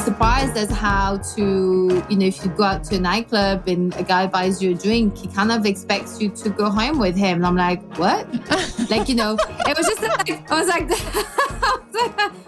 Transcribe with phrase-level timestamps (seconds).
[0.00, 3.94] Was surprised as how to, you know, if you go out to a nightclub and
[3.96, 7.16] a guy buys you a drink, he kind of expects you to go home with
[7.16, 7.36] him.
[7.36, 8.26] And I'm like, what?
[8.90, 9.36] like, you know,
[9.66, 10.88] it was just like, I was like,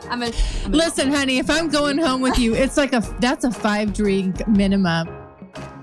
[0.10, 0.32] I'm a,
[0.64, 3.50] I'm a Listen, honey, if I'm going home with you, it's like a that's a
[3.50, 5.21] five drink minimum.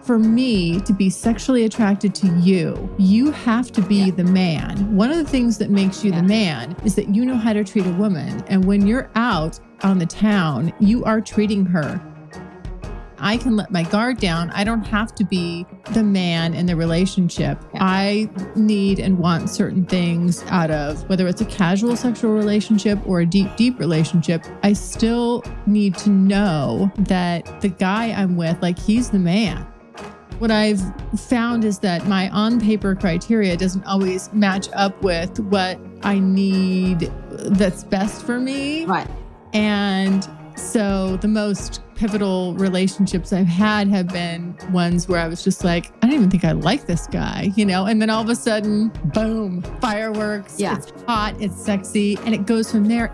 [0.09, 4.15] For me to be sexually attracted to you, you have to be Yeah.
[4.15, 4.95] the man.
[4.95, 6.21] One of the things that makes you Yeah.
[6.21, 8.43] the man is that you know how to treat a woman.
[8.47, 12.01] And when you're out on the town, you are treating her.
[13.19, 14.49] I can let my guard down.
[14.49, 17.63] I don't have to be the man in the relationship.
[17.75, 17.83] Yeah.
[17.83, 23.19] I need and want certain things out of whether it's a casual sexual relationship or
[23.19, 24.43] a deep, deep relationship.
[24.63, 29.67] I still need to know that the guy I'm with, like, he's the man.
[30.39, 30.81] What I've
[31.19, 37.11] found is that my on paper criteria doesn't always match up with what I need
[37.29, 38.85] that's best for me.
[38.85, 39.07] right.
[39.53, 45.63] And so the most pivotal relationships I've had have been ones where I was just
[45.63, 47.85] like, I don't even think I like this guy, you know?
[47.85, 50.59] And then all of a sudden, boom, fireworks.
[50.59, 50.77] Yeah.
[50.77, 53.13] It's hot, it's sexy, and it goes from there.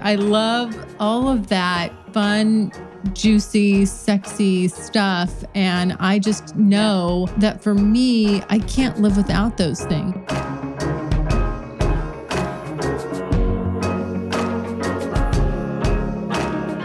[0.00, 2.72] I love all of that fun,
[3.12, 5.44] juicy, sexy stuff.
[5.54, 10.14] And I just know that for me, I can't live without those things.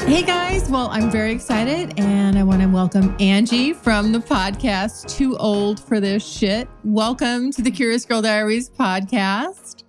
[0.07, 5.09] Hey guys, well, I'm very excited and I want to welcome Angie from the podcast
[5.09, 6.69] Too Old for This Shit.
[6.85, 9.83] Welcome to the Curious Girl Diaries podcast.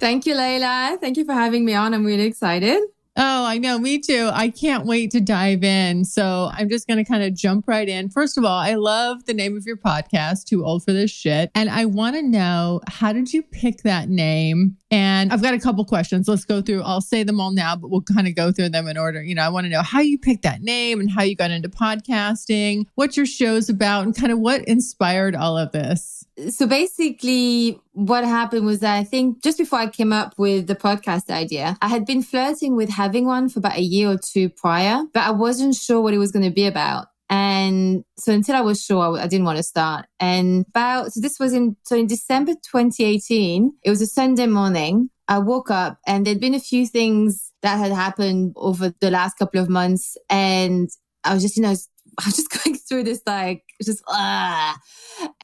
[0.00, 1.00] Thank you, Layla.
[1.00, 1.94] Thank you for having me on.
[1.94, 2.82] I'm really excited.
[3.18, 4.28] Oh, I know, me too.
[4.30, 6.04] I can't wait to dive in.
[6.04, 8.10] So I'm just going to kind of jump right in.
[8.10, 11.50] First of all, I love the name of your podcast, Too Old for This Shit.
[11.54, 14.76] And I want to know how did you pick that name?
[14.90, 16.28] And I've got a couple questions.
[16.28, 16.82] Let's go through.
[16.82, 19.22] I'll say them all now, but we'll kind of go through them in order.
[19.22, 21.50] You know, I want to know how you picked that name and how you got
[21.50, 26.25] into podcasting, what your show's about, and kind of what inspired all of this.
[26.50, 30.76] So basically, what happened was that I think just before I came up with the
[30.76, 34.50] podcast idea, I had been flirting with having one for about a year or two
[34.50, 37.06] prior, but I wasn't sure what it was going to be about.
[37.28, 40.06] And so until I was sure, I didn't want to start.
[40.20, 45.10] And about, so this was in, so in December 2018, it was a Sunday morning.
[45.28, 49.38] I woke up and there'd been a few things that had happened over the last
[49.38, 50.16] couple of months.
[50.30, 50.88] And
[51.24, 51.74] I was just, you know,
[52.18, 54.78] I was just going through this like, just, ah.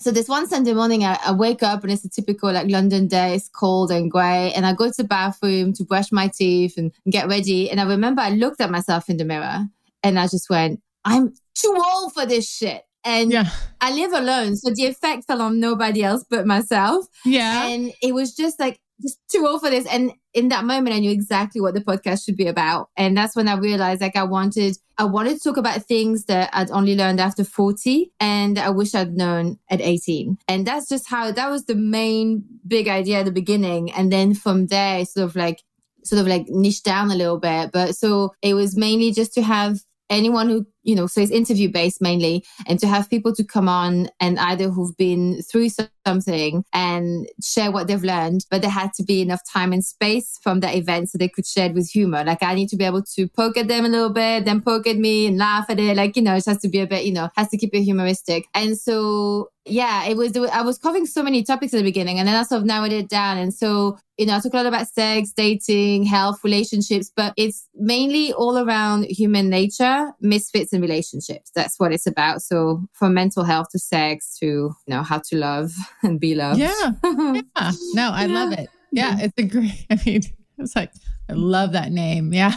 [0.00, 3.08] So this one Sunday morning, I, I wake up and it's a typical like London
[3.08, 3.34] day.
[3.34, 4.52] It's cold and grey.
[4.54, 7.70] And I go to the bathroom to brush my teeth and, and get ready.
[7.70, 9.66] And I remember I looked at myself in the mirror
[10.02, 12.82] and I just went, I'm too old for this shit.
[13.04, 13.50] And Yeah.
[13.80, 14.56] I live alone.
[14.56, 17.06] So the effect fell on nobody else but myself.
[17.24, 17.66] Yeah.
[17.66, 19.86] And it was just like, just too old for this.
[19.86, 22.90] And in that moment, I knew exactly what the podcast should be about.
[22.96, 26.50] And that's when I realized like I wanted, I wanted to talk about things that
[26.52, 30.38] I'd only learned after 40 and I wish I'd known at 18.
[30.48, 33.92] And that's just how, that was the main big idea at the beginning.
[33.92, 35.62] And then from there, sort of like,
[36.04, 37.70] sort of like niche down a little bit.
[37.72, 41.70] But so it was mainly just to have anyone who, you know, so it's interview
[41.70, 45.68] based mainly and to have people to come on and either who've been through
[46.06, 50.38] something and share what they've learned, but there had to be enough time and space
[50.42, 52.24] from that event so they could share it with humor.
[52.24, 54.86] Like I need to be able to poke at them a little bit, then poke
[54.86, 55.96] at me and laugh at it.
[55.96, 57.82] Like, you know, it has to be a bit, you know, has to keep it
[57.82, 58.46] humoristic.
[58.54, 62.26] And so yeah, it was, I was covering so many topics at the beginning and
[62.26, 63.38] then I sort of narrowed it down.
[63.38, 67.68] And so, you know, I talk a lot about sex, dating, health, relationships, but it's
[67.76, 71.50] mainly all around human nature, misfits relationships.
[71.54, 72.42] That's what it's about.
[72.42, 75.72] So from mental health to sex to, you know, how to love
[76.02, 76.58] and be loved.
[76.58, 76.92] Yeah.
[77.04, 77.72] Yeah.
[77.94, 78.68] No, I love it.
[78.92, 79.86] Yeah, it's a great.
[79.90, 80.22] I mean,
[80.58, 80.92] it's like
[81.28, 82.32] I love that name.
[82.32, 82.54] Yeah.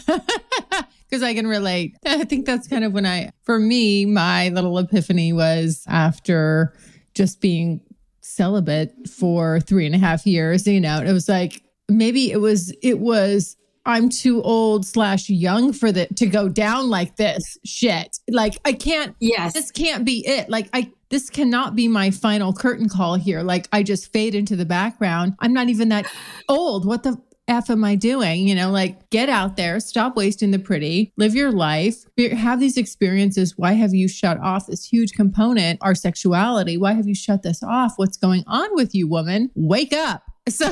[1.09, 1.95] Because I can relate.
[2.05, 6.73] I think that's kind of when I, for me, my little epiphany was after
[7.13, 7.79] just being
[8.21, 10.67] celibate for three and a half years.
[10.67, 15.73] You know, it was like maybe it was, it was, I'm too old slash young
[15.73, 18.17] for the to go down like this shit.
[18.29, 19.53] Like I can't Yes.
[19.53, 20.49] this can't be it.
[20.49, 23.41] Like I this cannot be my final curtain call here.
[23.43, 25.33] Like I just fade into the background.
[25.39, 26.07] I'm not even that
[26.49, 26.85] old.
[26.85, 27.17] What the
[27.47, 28.47] F am I doing?
[28.47, 32.75] You know, like get out there, stop wasting the pretty, live your life, have these
[32.75, 33.53] experiences.
[33.55, 36.75] Why have you shut off this huge component, our sexuality?
[36.75, 37.93] Why have you shut this off?
[37.97, 39.51] What's going on with you, woman?
[39.53, 40.23] Wake up.
[40.49, 40.67] So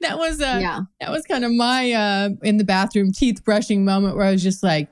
[0.00, 0.80] that was uh yeah.
[1.00, 4.42] that was kind of my uh in the bathroom teeth brushing moment where I was
[4.42, 4.88] just like,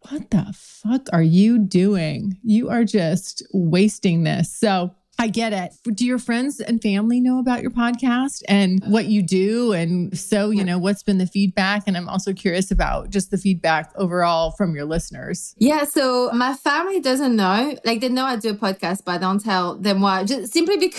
[0.00, 2.38] what the fuck are you doing?
[2.42, 4.52] You are just wasting this.
[4.52, 5.72] So I get it.
[5.94, 9.72] Do your friends and family know about your podcast and what you do?
[9.72, 11.84] And so, you know, what's been the feedback?
[11.86, 15.54] And I'm also curious about just the feedback overall from your listeners.
[15.58, 15.84] Yeah.
[15.84, 17.76] So my family doesn't know.
[17.84, 20.24] Like they know I do a podcast, but I don't tell them why.
[20.24, 20.76] Just simply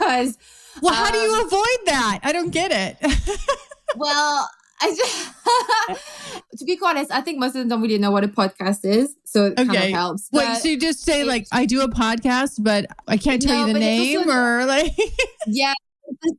[0.00, 0.38] because.
[0.82, 2.20] Well, how um, do you um, avoid that?
[2.22, 2.96] I don't get it.
[3.96, 4.48] well,
[4.80, 8.28] I just, to be honest, I think most of them don't really know what a
[8.28, 9.64] podcast is, so it okay.
[9.64, 10.28] kind of helps.
[10.32, 13.66] Wait, so you just say like, I do a podcast, but I can't tell no,
[13.66, 14.96] you the name, or like,
[15.46, 15.74] yeah,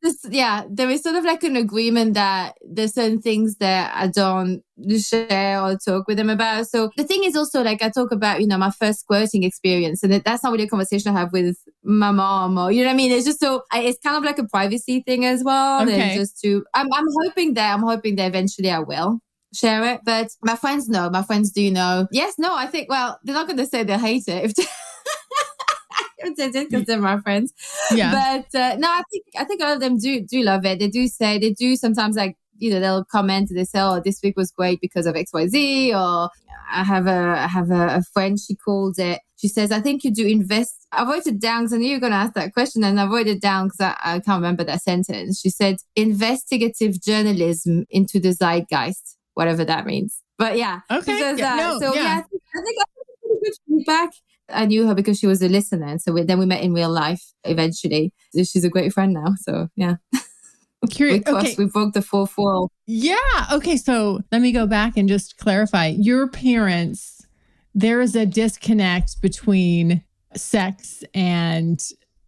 [0.02, 4.08] this, yeah, there is sort of like an agreement that there's certain things that I
[4.08, 4.64] don't
[4.98, 6.68] share or talk with them about.
[6.68, 10.04] So the thing is also like I talk about, you know, my first squirting experience
[10.04, 12.94] and that's not really a conversation I have with my mom or, you know what
[12.94, 13.12] I mean?
[13.12, 15.84] It's just so, it's kind of like a privacy thing as well.
[15.84, 16.00] Okay.
[16.02, 19.20] And just to, I'm, I'm hoping that, I'm hoping that eventually I will
[19.54, 20.02] share it.
[20.04, 22.08] But my friends know, my friends do know.
[22.12, 24.68] Yes, no, I think, well, they're not going to say they hate it if
[26.24, 27.54] because they're my friends.
[27.92, 28.12] Yeah.
[28.12, 30.80] But uh, no, I think I think all of them do do love it.
[30.80, 34.20] They do say they do sometimes like you know they'll comment they say oh this
[34.22, 36.30] week was great because of xyz or
[36.72, 39.22] i have a i have a, a friend she called it.
[39.38, 41.96] She says i think you do invest i wrote it down because i knew you
[41.96, 44.42] were going to ask that question and i wrote it down because I, I can't
[44.42, 45.40] remember that sentence.
[45.40, 50.22] She said investigative journalism into the zeitgeist whatever that means.
[50.38, 50.82] But yeah.
[50.92, 51.18] Okay.
[51.38, 52.18] yeah, no, so yeah, yeah.
[52.18, 53.00] I think, I think I
[53.42, 54.10] good feedback
[54.52, 55.86] I knew her because she was a listener.
[55.86, 58.14] And so we, then we met in real life eventually.
[58.36, 59.34] She's a great friend now.
[59.42, 59.96] So yeah.
[60.90, 61.24] Curious.
[61.26, 61.56] we, okay.
[61.58, 62.72] we broke the fourth wall.
[62.88, 63.18] Yeah.
[63.52, 63.78] Okay.
[63.78, 65.88] So let me go back and just clarify.
[65.88, 67.26] Your parents,
[67.76, 70.04] there is a disconnect between
[70.36, 71.84] sex and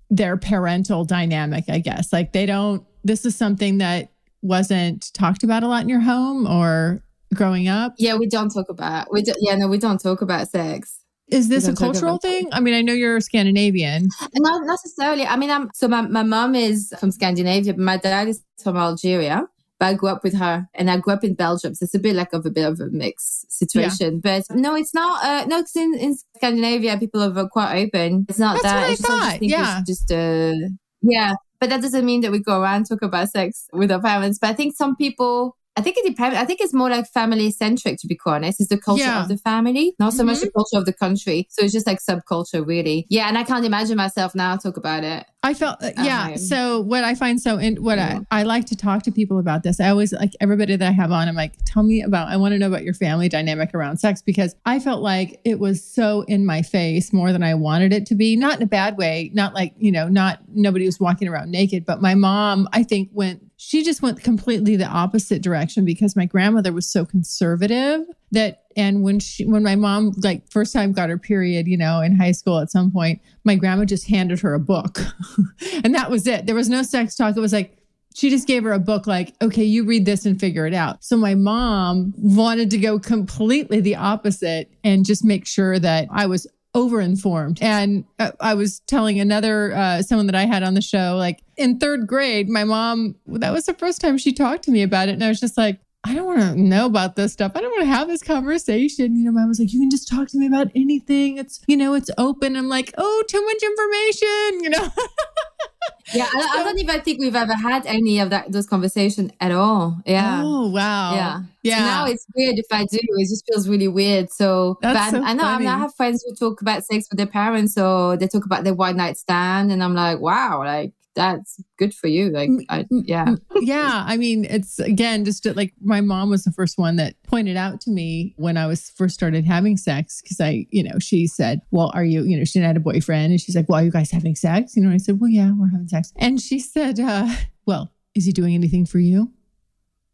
[0.09, 2.11] their parental dynamic, I guess.
[2.11, 6.45] Like they don't, this is something that wasn't talked about a lot in your home
[6.45, 7.01] or
[7.33, 7.93] growing up?
[7.97, 9.11] Yeah, we don't talk about.
[9.11, 11.00] We do, yeah, no, we don't talk about sex.
[11.31, 12.49] Is this a cultural thing?
[12.51, 14.09] I mean, I know you're Scandinavian.
[14.35, 15.25] Not necessarily.
[15.25, 18.77] I mean, I'm so my, my mom is from Scandinavia, but my dad is from
[18.77, 19.47] Algeria.
[19.79, 21.73] But I grew up with her and I grew up in Belgium.
[21.73, 24.21] So it's a bit like of a bit of a mixed situation.
[24.23, 24.39] Yeah.
[24.39, 25.23] But no, it's not.
[25.25, 28.27] Uh, no, because in, in Scandinavia, people are quite open.
[28.29, 29.09] It's not That's that.
[29.09, 29.41] What I thought.
[29.41, 29.81] yeah.
[29.87, 30.53] just, uh,
[31.01, 31.33] yeah.
[31.59, 34.37] But that doesn't mean that we go around talk about sex with our parents.
[34.37, 36.37] But I think some people I think it depends.
[36.37, 38.59] I think it's more like family centric, to be honest.
[38.59, 39.21] It's the culture yeah.
[39.21, 40.27] of the family, not so mm-hmm.
[40.27, 41.47] much the culture of the country.
[41.49, 43.07] So it's just like subculture, really.
[43.09, 43.27] Yeah.
[43.27, 45.25] And I can't imagine myself now talk about it.
[45.43, 46.35] I felt, uh, yeah.
[46.35, 48.19] So what I find so, in what yeah.
[48.29, 49.79] I, I like to talk to people about this.
[49.79, 52.51] I always like everybody that I have on, I'm like, tell me about, I want
[52.51, 56.23] to know about your family dynamic around sex because I felt like it was so
[56.27, 58.35] in my face more than I wanted it to be.
[58.35, 61.85] Not in a bad way, not like, you know, not nobody was walking around naked,
[61.85, 66.25] but my mom, I think, went she just went completely the opposite direction because my
[66.25, 71.11] grandmother was so conservative that and when she when my mom like first time got
[71.11, 74.55] her period you know in high school at some point my grandma just handed her
[74.55, 74.99] a book.
[75.83, 76.47] And that was it.
[76.47, 77.37] There was no sex talk.
[77.37, 77.77] It was like
[78.15, 81.03] she just gave her a book like okay you read this and figure it out.
[81.03, 86.25] So my mom wanted to go completely the opposite and just make sure that i
[86.25, 87.61] was overinformed.
[87.61, 91.43] And uh, I was telling another uh, someone that I had on the show, like
[91.57, 95.09] in third grade, my mom that was the first time she talked to me about
[95.09, 95.79] it, and I was just like.
[96.03, 97.51] I don't want to know about this stuff.
[97.53, 99.15] I don't want to have this conversation.
[99.15, 101.37] You know, mom was like, you can just talk to me about anything.
[101.37, 102.55] It's, you know, it's open.
[102.55, 104.89] I'm like, oh, too much information, you know?
[106.13, 109.51] yeah, I, I, don't even think we've ever had any of that those conversations at
[109.51, 109.97] all.
[110.05, 110.41] Yeah.
[110.43, 111.13] Oh wow.
[111.13, 111.41] Yeah.
[111.63, 111.77] Yeah.
[111.77, 112.99] So now it's weird if I do.
[113.01, 114.31] It just feels really weird.
[114.31, 115.43] So, That's but so I know.
[115.43, 118.45] I, mean, I have friends who talk about sex with their parents, or they talk
[118.45, 122.29] about their one night stand, and I'm like, wow, like that's good for you.
[122.29, 123.25] Like, mm, I, mm, yeah.
[123.25, 124.03] Mm, yeah.
[124.07, 127.57] I mean, it's again, just uh, like my mom was the first one that pointed
[127.57, 130.21] out to me when I was first started having sex.
[130.27, 133.31] Cause I, you know, she said, well, are you, you know, she had a boyfriend
[133.31, 134.75] and she's like, well, are you guys having sex?
[134.75, 136.13] You know, I said, well, yeah, we're having sex.
[136.17, 137.27] And she said, uh,
[137.65, 139.31] well, is he doing anything for you?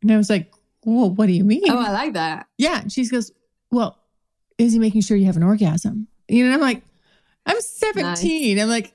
[0.02, 0.52] And I was like,
[0.84, 1.70] well, what do you mean?
[1.70, 2.48] Oh, I like that.
[2.58, 2.82] Yeah.
[2.82, 3.32] And she goes,
[3.72, 4.00] well,
[4.58, 6.08] is he making sure you have an orgasm?
[6.28, 6.82] You know, I'm like,
[7.46, 8.56] I'm 17.
[8.56, 8.64] Nice.
[8.64, 8.94] I'm like,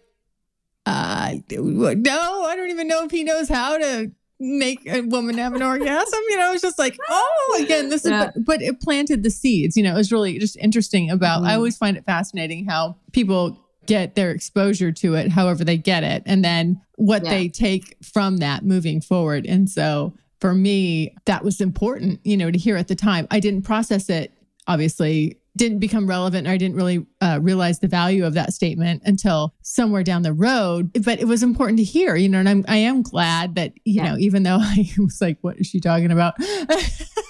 [0.86, 4.10] uh, no, I don't even know if he knows how to
[4.40, 6.20] make a woman have an orgasm.
[6.28, 8.28] You know, it's just like, oh, again, this yeah.
[8.28, 9.76] is, but, but, it planted the seeds.
[9.76, 11.46] You know, it was really just interesting about, mm.
[11.46, 16.02] I always find it fascinating how people get their exposure to it, however they get
[16.04, 17.30] it, and then what yeah.
[17.30, 19.46] they take from that moving forward.
[19.46, 23.28] And so, for me, that was important, you know, to hear at the time.
[23.30, 24.32] I didn't process it,
[24.66, 26.46] obviously, didn't become relevant.
[26.46, 30.92] I didn't really uh, realize the value of that statement until somewhere down the road.
[31.04, 34.02] But it was important to hear, you know, and I'm, I am glad that, you
[34.02, 34.12] yeah.
[34.12, 36.34] know, even though I was like, what is she talking about?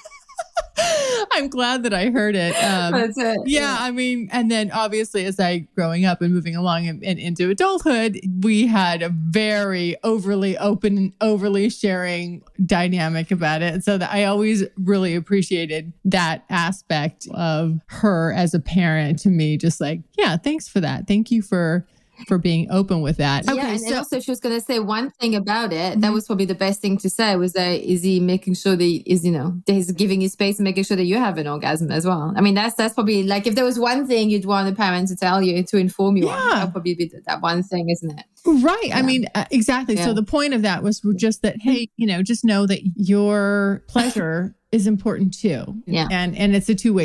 [1.32, 2.52] I'm glad that I heard it.
[2.62, 3.38] Um, That's it.
[3.46, 7.02] Yeah, yeah, I mean, and then obviously, as I growing up and moving along and,
[7.02, 13.84] and, into adulthood, we had a very overly open, overly sharing dynamic about it.
[13.84, 19.56] So that I always really appreciated that aspect of her as a parent to me.
[19.56, 21.06] Just like, yeah, thanks for that.
[21.06, 21.86] Thank you for
[22.26, 23.49] for being open with that.
[23.49, 26.00] Okay, yeah, and, so- and also she was going to say one thing about it.
[26.00, 28.85] That was probably the best thing to say was that is he making sure that
[28.85, 31.38] he is you know that he's giving you space and making sure that you have
[31.38, 32.33] an orgasm as well.
[32.37, 35.09] I mean that's that's probably like if there was one thing you'd want a parent
[35.09, 36.35] to tell you to inform you yeah.
[36.35, 38.25] on, that would probably be that one thing, isn't it?
[38.45, 38.87] Right.
[38.87, 38.99] Yeah.
[38.99, 39.97] I mean, uh, exactly.
[39.97, 40.07] Yeah.
[40.07, 43.85] So the point of that was just that, hey, you know, just know that your
[43.88, 45.83] pleasure is important too.
[45.87, 46.09] Yeah.
[46.11, 47.05] And and it's a two way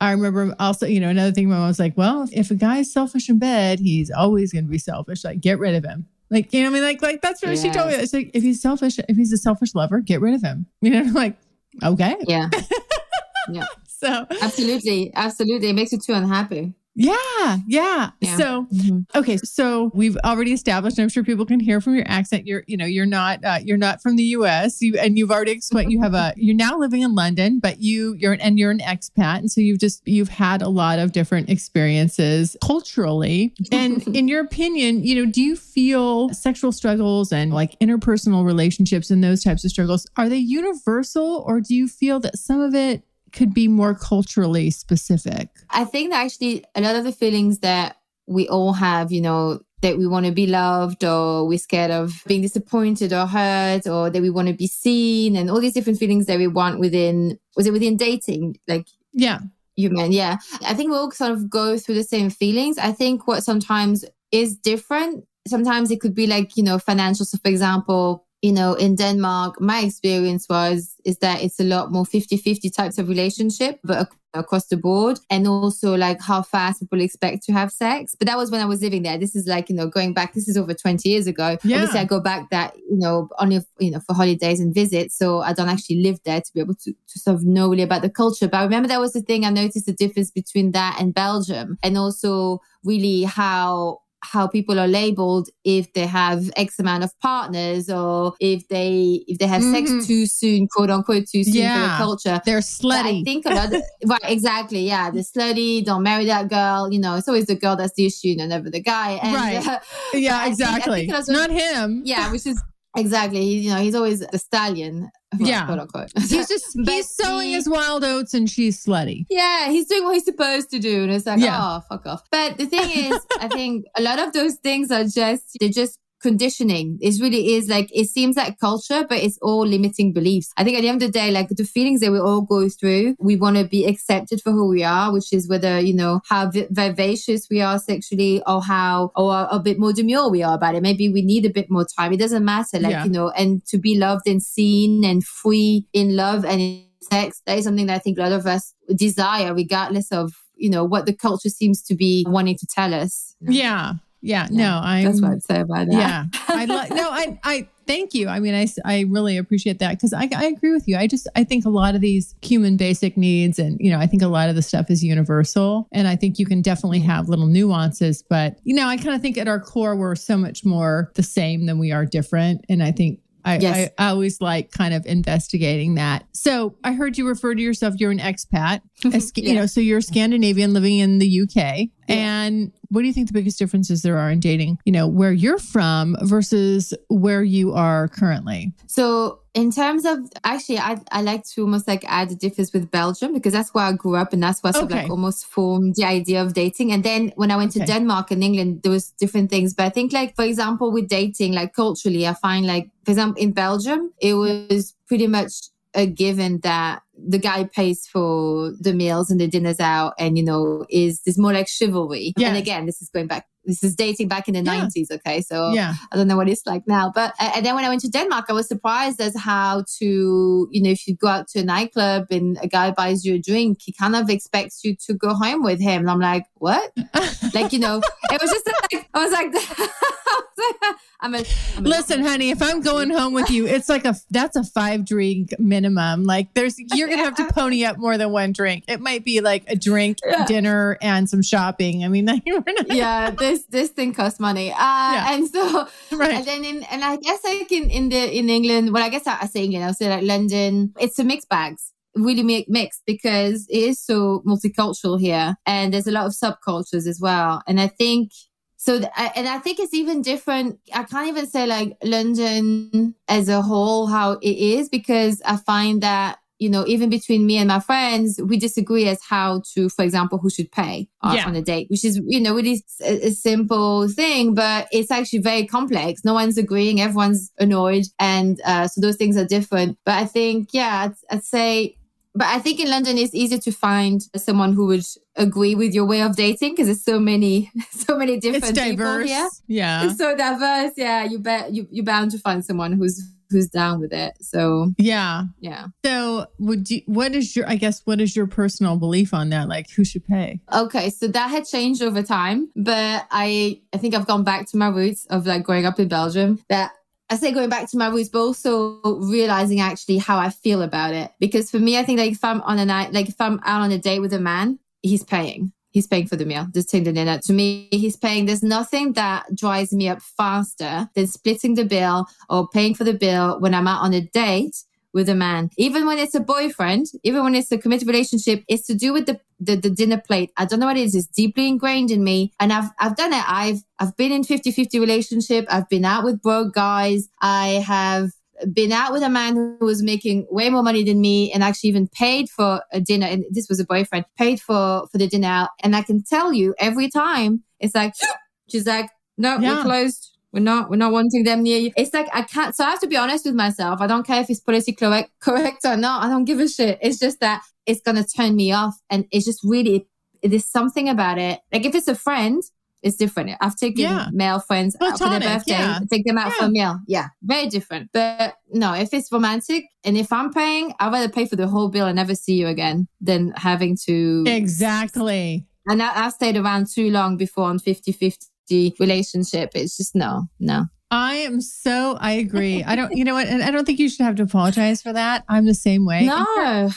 [0.00, 2.92] I remember also, you know, another thing my mom was like, well, if a guy's
[2.92, 5.24] selfish in bed, he's always going to be selfish.
[5.24, 6.06] Like, get rid of him.
[6.30, 7.62] Like, you know, I mean, like, like that's what yes.
[7.62, 7.94] she told me.
[7.94, 10.66] It's like, if he's selfish, if he's a selfish lover, get rid of him.
[10.82, 11.36] You know, like,
[11.82, 12.16] okay.
[12.26, 12.50] Yeah.
[13.50, 13.64] yeah.
[13.86, 15.12] So absolutely.
[15.14, 15.70] Absolutely.
[15.70, 16.74] It makes you too unhappy.
[16.96, 18.10] Yeah, yeah.
[18.20, 18.36] yeah.
[18.36, 19.18] So, mm-hmm.
[19.18, 20.98] okay, so we've already established.
[20.98, 22.46] I'm sure people can hear from your accent.
[22.46, 24.80] You're, you know, you're not, uh, you're not from the U.S.
[24.80, 25.92] You and you've already explained.
[25.92, 29.38] You have a, you're now living in London, but you, you're, and you're an expat,
[29.38, 33.52] and so you've just, you've had a lot of different experiences culturally.
[33.70, 39.10] And in your opinion, you know, do you feel sexual struggles and like interpersonal relationships
[39.10, 42.74] and those types of struggles are they universal, or do you feel that some of
[42.74, 43.02] it
[43.36, 45.48] could be more culturally specific?
[45.70, 49.60] I think that actually a lot of the feelings that we all have, you know,
[49.82, 54.10] that we want to be loved or we're scared of being disappointed or hurt or
[54.10, 57.38] that we want to be seen and all these different feelings that we want within
[57.56, 58.58] was it within dating?
[58.66, 59.40] Like yeah.
[59.76, 60.38] you meant yeah.
[60.66, 62.78] I think we all sort of go through the same feelings.
[62.78, 67.38] I think what sometimes is different sometimes it could be like you know financial so
[67.38, 72.04] for example you know, in Denmark, my experience was is that it's a lot more
[72.04, 75.18] 50-50 types of relationship, but across the board.
[75.30, 78.14] And also like how fast people expect to have sex.
[78.16, 79.18] But that was when I was living there.
[79.18, 81.58] This is like, you know, going back, this is over 20 years ago.
[81.64, 81.78] Yeah.
[81.78, 85.18] Obviously I go back that, you know, only, you know, for holidays and visits.
[85.18, 87.82] So I don't actually live there to be able to, to sort of know really
[87.82, 88.46] about the culture.
[88.46, 91.78] But I remember that was the thing I noticed the difference between that and Belgium
[91.82, 97.88] and also really how how people are labeled if they have X amount of partners
[97.88, 99.88] or if they if they have mm-hmm.
[99.88, 101.74] sex too soon, quote unquote, too soon yeah.
[101.74, 102.40] for the culture.
[102.44, 103.02] They're slutty.
[103.02, 105.84] But I think about of, right, exactly, yeah, the slutty.
[105.84, 106.92] Don't marry that girl.
[106.92, 109.12] You know, it's always the girl that's the issue, and never the guy.
[109.22, 109.66] And, right.
[109.66, 109.78] Uh,
[110.14, 110.92] yeah, exactly.
[110.92, 112.02] I think, I think Not him.
[112.04, 112.60] Yeah, which is
[112.96, 113.40] exactly.
[113.40, 115.66] He, you know, he's always the stallion yeah.
[115.66, 116.12] quote unquote.
[116.16, 119.26] He's just he's sowing his wild oats and she's slutty.
[119.28, 121.02] Yeah, he's doing what he's supposed to do.
[121.02, 121.58] And it's like, yeah.
[121.60, 122.22] oh, fuck off.
[122.30, 125.98] But the thing is, I think a lot of those things are just they're just
[126.20, 126.98] conditioning.
[127.00, 130.52] It really is like, it seems like culture, but it's all limiting beliefs.
[130.56, 132.68] I think at the end of the day, like the feelings that we all go
[132.68, 136.20] through, we want to be accepted for who we are, which is whether, you know,
[136.28, 140.74] how vivacious we are sexually or how, or a bit more demure we are about
[140.74, 140.82] it.
[140.82, 142.12] Maybe we need a bit more time.
[142.12, 142.78] It doesn't matter.
[142.78, 143.04] Like, yeah.
[143.04, 147.42] you know, and to be loved and seen and free in love and in sex,
[147.46, 150.84] that is something that I think a lot of us desire, regardless of you know
[150.84, 153.36] what the culture seems to be wanting to tell us.
[153.40, 155.04] Yeah, yeah, no, I.
[155.04, 155.92] That's what I'd say about that.
[155.92, 158.28] Yeah, I no, I, I thank you.
[158.28, 160.96] I mean, I, I really appreciate that because I, I agree with you.
[160.96, 164.06] I just I think a lot of these human basic needs, and you know, I
[164.06, 167.10] think a lot of the stuff is universal, and I think you can definitely mm-hmm.
[167.10, 170.36] have little nuances, but you know, I kind of think at our core we're so
[170.36, 173.90] much more the same than we are different, and I think I, yes.
[173.96, 176.26] I, I, always like kind of investigating that.
[176.32, 179.20] So I heard you refer to yourself, you're an expat, yeah.
[179.36, 181.54] you know, so you're Scandinavian living in the UK.
[181.54, 181.88] Yeah.
[182.08, 185.32] And what do you think the biggest differences there are in dating, you know, where
[185.32, 188.72] you're from versus where you are currently?
[188.86, 192.90] So in terms of actually I, I like to almost like add the difference with
[192.90, 195.94] belgium because that's where i grew up and that's where sort of like almost formed
[195.96, 196.92] the idea of dating.
[196.92, 199.72] And then when i went to denmark and england there was different things.
[199.72, 203.42] But i think like for example with dating like culturally i find like for example
[203.42, 205.52] in belgium it was pretty much
[205.94, 210.44] a given that the guy pays for the meals and the dinners out and you
[210.44, 212.48] know is is more like chivalry Yes.
[212.48, 214.86] and again this is going back this is dating back in the Yeah.
[214.86, 215.94] 90s okay so Yeah.
[216.12, 217.10] I don't know what it's like now.
[217.14, 220.82] But and then when I went to Denmark, I was surprised as how to you
[220.82, 223.78] know if you go out to a nightclub and a guy buys you a drink,
[223.84, 226.02] he kind of expects you to go home with him.
[226.02, 226.92] And I'm like, what?
[227.54, 231.38] like you know, it was just like I was like, I was like, I'm a,
[231.76, 234.62] I'm a Listen, honey, if I'm going home with you, it's like a that's a
[234.62, 236.22] five drink minimum.
[236.22, 238.84] Like there's you're gonna have to pony up more than one drink.
[238.88, 240.44] It might be like a drink, Yeah.
[240.46, 242.04] dinner, and some shopping.
[242.04, 242.28] I mean,
[242.86, 244.72] yeah, this this thing costs money.
[244.72, 245.32] Uh, Yeah.
[245.34, 246.34] and so right.
[246.34, 249.26] And then in, and I guess like in, in the, in England, well, I guess
[249.26, 253.66] I, I say England, I'll say like London, it's a mixed bags, really mixed because
[253.68, 257.62] it is so multicultural here and there's a lot of subcultures as well.
[257.66, 258.32] And I think,
[258.78, 260.78] so, th- I- and I think it's even different.
[260.94, 266.02] I can't even say like London as a whole, how it is, because I find
[266.02, 270.02] that, you know, even between me and my friends, we disagree as how to, for
[270.04, 271.46] example, who should pay on, Yeah.
[271.46, 275.66] on a date, which is, you know, really a, simple thing, but it's actually very
[275.66, 276.24] complex.
[276.24, 277.00] No one's agreeing.
[277.00, 278.04] Everyone's annoyed.
[278.18, 279.98] And, uh, so those things are different.
[280.04, 281.96] But I think, yeah, I'd, I'd say,
[282.34, 285.04] but I think in London it's easier to find someone who would
[285.36, 289.04] agree with your way of dating because there's so many, so many different It's people
[289.04, 289.28] diverse.
[289.28, 289.48] here.
[289.68, 290.04] Yeah.
[290.06, 290.92] It's so diverse.
[290.96, 294.34] Yeah, you bet you you're bound to find someone who's who's down with it.
[294.40, 295.44] So Yeah.
[295.60, 295.86] yeah.
[296.04, 299.68] So would you what is your I guess what is your personal belief on that?
[299.68, 300.60] Like who should pay?
[300.72, 304.76] Okay, so that had changed over time, but I I think I've gone back to
[304.76, 306.62] my roots of like growing up in Belgium.
[306.68, 306.92] That
[307.28, 311.12] I say going back to my roots, but also realizing actually how I feel about
[311.12, 311.32] it.
[311.40, 313.82] Because for me, I think like if I'm on a night, like if I'm out
[313.82, 315.72] on a date with a man, he's paying.
[315.96, 317.38] He's paying for the meal, just taking the dinner.
[317.38, 318.44] To me, he's paying.
[318.44, 323.14] There's nothing that drives me up faster than splitting the bill or paying for the
[323.14, 324.76] bill when I'm out on a date
[325.14, 325.70] with a man.
[325.78, 329.24] Even when it's a boyfriend, even when it's a committed relationship, it's to do with
[329.24, 330.52] the, the, the dinner plate.
[330.58, 331.14] I don't know what it is.
[331.14, 332.52] It's deeply ingrained in me.
[332.60, 333.42] And I've, I've done it.
[333.48, 335.64] I've, I've been in 50-50 relationship.
[335.70, 337.30] I've been out with broke guys.
[337.40, 338.32] I have
[338.72, 341.88] been out with a man who was making way more money than me and actually
[341.90, 343.26] even paid for a dinner.
[343.26, 345.70] And this was a boyfriend paid for, for the dinner out.
[345.82, 348.14] And I can tell you every time it's like,
[348.70, 349.76] she's like, no, Yeah.
[349.78, 350.32] we're closed.
[350.52, 351.90] We're not, we're not wanting them near you.
[351.96, 354.00] It's like, I can't, so I have to be honest with myself.
[354.00, 356.24] I don't care if it's politically correct, correct or not.
[356.24, 356.98] I don't give a shit.
[357.02, 358.94] It's just that it's going to turn me off.
[359.10, 360.06] And it's just really,
[360.42, 361.60] there's something about it.
[361.72, 362.62] Like if it's a friend,
[363.02, 363.50] it's different.
[363.60, 364.28] I've taken Yeah.
[364.32, 366.00] male friends out for their birthday, yeah.
[366.10, 366.98] take them out for a meal.
[367.06, 368.10] Yeah, very different.
[368.12, 371.88] But no, if it's romantic and if I'm paying, I'd rather pay for the whole
[371.88, 374.44] bill and never see you again than having to.
[374.46, 375.66] Exactly.
[375.86, 379.70] And I, I've stayed around too long before on 50 50 relationship.
[379.74, 380.86] It's just no, no.
[381.10, 382.82] I am so I agree.
[382.82, 385.12] I don't you know what and I don't think you should have to apologize for
[385.12, 385.44] that.
[385.48, 386.24] I'm the same way.
[386.26, 386.90] No.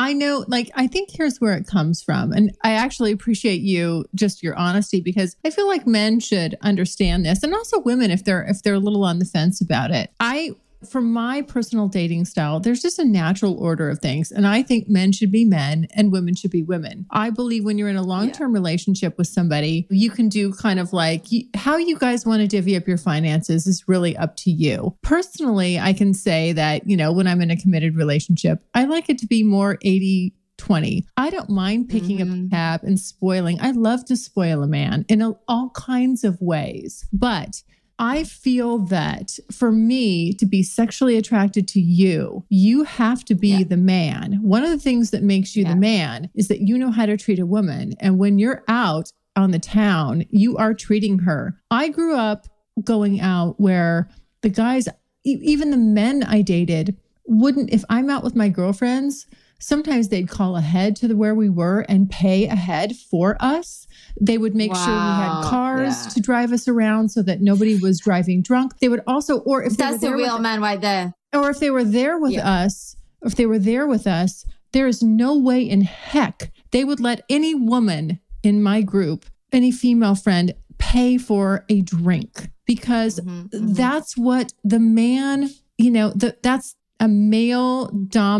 [0.00, 2.32] I know, like, I think here's where it comes from.
[2.32, 7.26] And I actually appreciate you, just your honesty, because I feel like men should understand
[7.26, 10.10] this and also women if they're, if they're a little on the fence about it.
[10.18, 10.52] I,
[10.88, 14.30] for my personal dating style, there's just a natural order of things.
[14.30, 17.06] And I think men should be men and women should be women.
[17.10, 20.80] I believe when you're in a long term relationship with somebody, you can do kind
[20.80, 24.50] of like how you guys want to divvy up your finances is really up to
[24.50, 24.96] you.
[25.02, 29.08] Personally, I can say that, you know, when I'm in a committed relationship, I like
[29.08, 31.06] it to be more 80 20.
[31.16, 32.46] I don't mind picking up mm-hmm.
[32.46, 33.58] a tab and spoiling.
[33.62, 37.06] I love to spoil a man in a, all kinds of ways.
[37.14, 37.62] But
[38.00, 43.58] I feel that for me to be sexually attracted to you, you have to be
[43.58, 43.64] Yeah.
[43.64, 44.38] the man.
[44.40, 45.74] One of the things that makes you Yeah.
[45.74, 47.94] the man is that you know how to treat a woman.
[48.00, 51.60] And when you're out on the town, you are treating her.
[51.70, 52.48] I grew up
[52.82, 54.08] going out where
[54.40, 54.88] the guys,
[55.24, 59.26] even the men I dated, wouldn't, if I'm out with my girlfriends,
[59.60, 63.86] sometimes they'd call ahead to the where we were and pay ahead for us.
[64.20, 66.10] They would make sure we had cars Yeah.
[66.14, 68.78] to drive us around so that nobody was driving drunk.
[68.80, 71.14] They would also, or if they were That's the real man right there.
[71.34, 72.48] or if they were there with Yeah.
[72.50, 77.00] us, if they were there with us, there is no way in heck they would
[77.00, 83.50] let any woman in my group, any female friend, pay for a drink because Mhm,
[83.50, 83.76] mhm.
[83.76, 87.86] that's what the man, you know, the, that's a male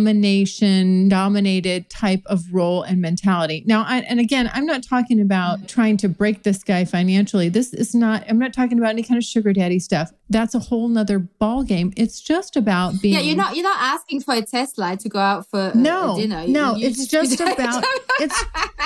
[0.05, 3.65] domination dominated type of role and mentality.
[3.67, 7.49] Now, I, and again, I'm not talking about trying to break this guy financially.
[7.49, 10.13] This is not, I'm not talking about any kind of sugar daddy stuff.
[10.29, 11.93] That's a whole nother ball game.
[11.97, 13.15] It's just about being.
[13.15, 16.17] Yeah, you're not you're not asking for a Tesla to go out for a, No,
[16.17, 16.47] a dinner.
[16.47, 17.83] no, it's just you- about-
[18.21, 18.45] it's-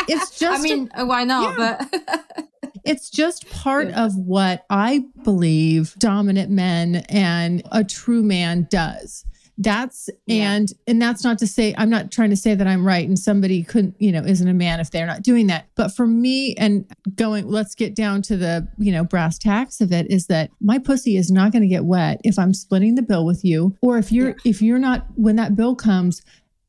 [0.09, 1.57] it's just I mean, uh, why not?
[1.57, 1.95] But
[2.85, 4.05] It's just part Yeah.
[4.05, 9.25] of what I believe dominant men and a true man does.
[9.57, 10.53] That's Yeah.
[10.53, 13.19] and and that's not to say I'm not trying to say that I'm right and
[13.19, 15.67] somebody couldn't, you know, isn't a man if they're not doing that.
[15.77, 19.93] But for me and going let's get down to the, you know, brass tacks of
[19.93, 23.03] it is that my pussy is not going to get wet if I'm splitting the
[23.03, 26.23] bill with you or if you're if you're not when that bill comes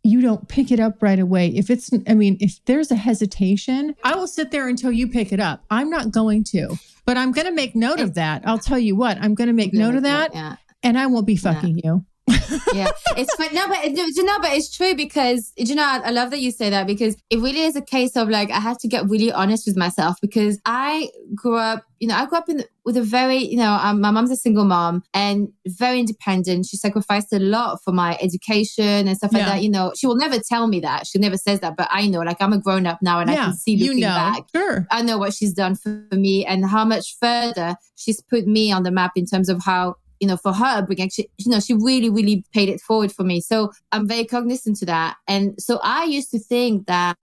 [0.07, 1.47] you don't pick it up right away.
[1.47, 5.31] If it's, I mean, if there's a hesitation, I will sit there until you pick
[5.33, 5.63] it up.
[5.71, 8.43] I'm not going to, but I'm going to make note of that.
[8.45, 10.57] I'll tell you what, I'm going to make note of that Yeah.
[10.83, 12.05] and I won't be fucking you.
[12.73, 13.49] yeah, it's fun.
[13.53, 16.51] No, but you know, but it's true because you know, I, I love that you
[16.51, 19.31] say that because it really is a case of like I have to get really
[19.31, 23.01] honest with myself because I grew up, you know, I grew up in with a
[23.03, 26.65] very, you know, um, my mom's a single mom and very independent.
[26.67, 29.49] She sacrificed a lot for my education and stuff like Yeah.
[29.53, 29.63] that.
[29.63, 31.07] You know, she will never tell me that.
[31.07, 33.35] She never says that, but I know, like I'm a grown up now and I
[33.35, 34.07] can see you looking know.
[34.15, 34.43] back.
[34.55, 34.87] Sure.
[34.91, 38.83] I know what she's done for me and how much further she's put me on
[38.83, 41.73] the map in terms of how, you know, for her upbringing, she, you know, she
[41.73, 43.41] really, really paid it forward for me.
[43.41, 45.17] So I'm very cognizant to that.
[45.27, 47.17] And so I used to think that,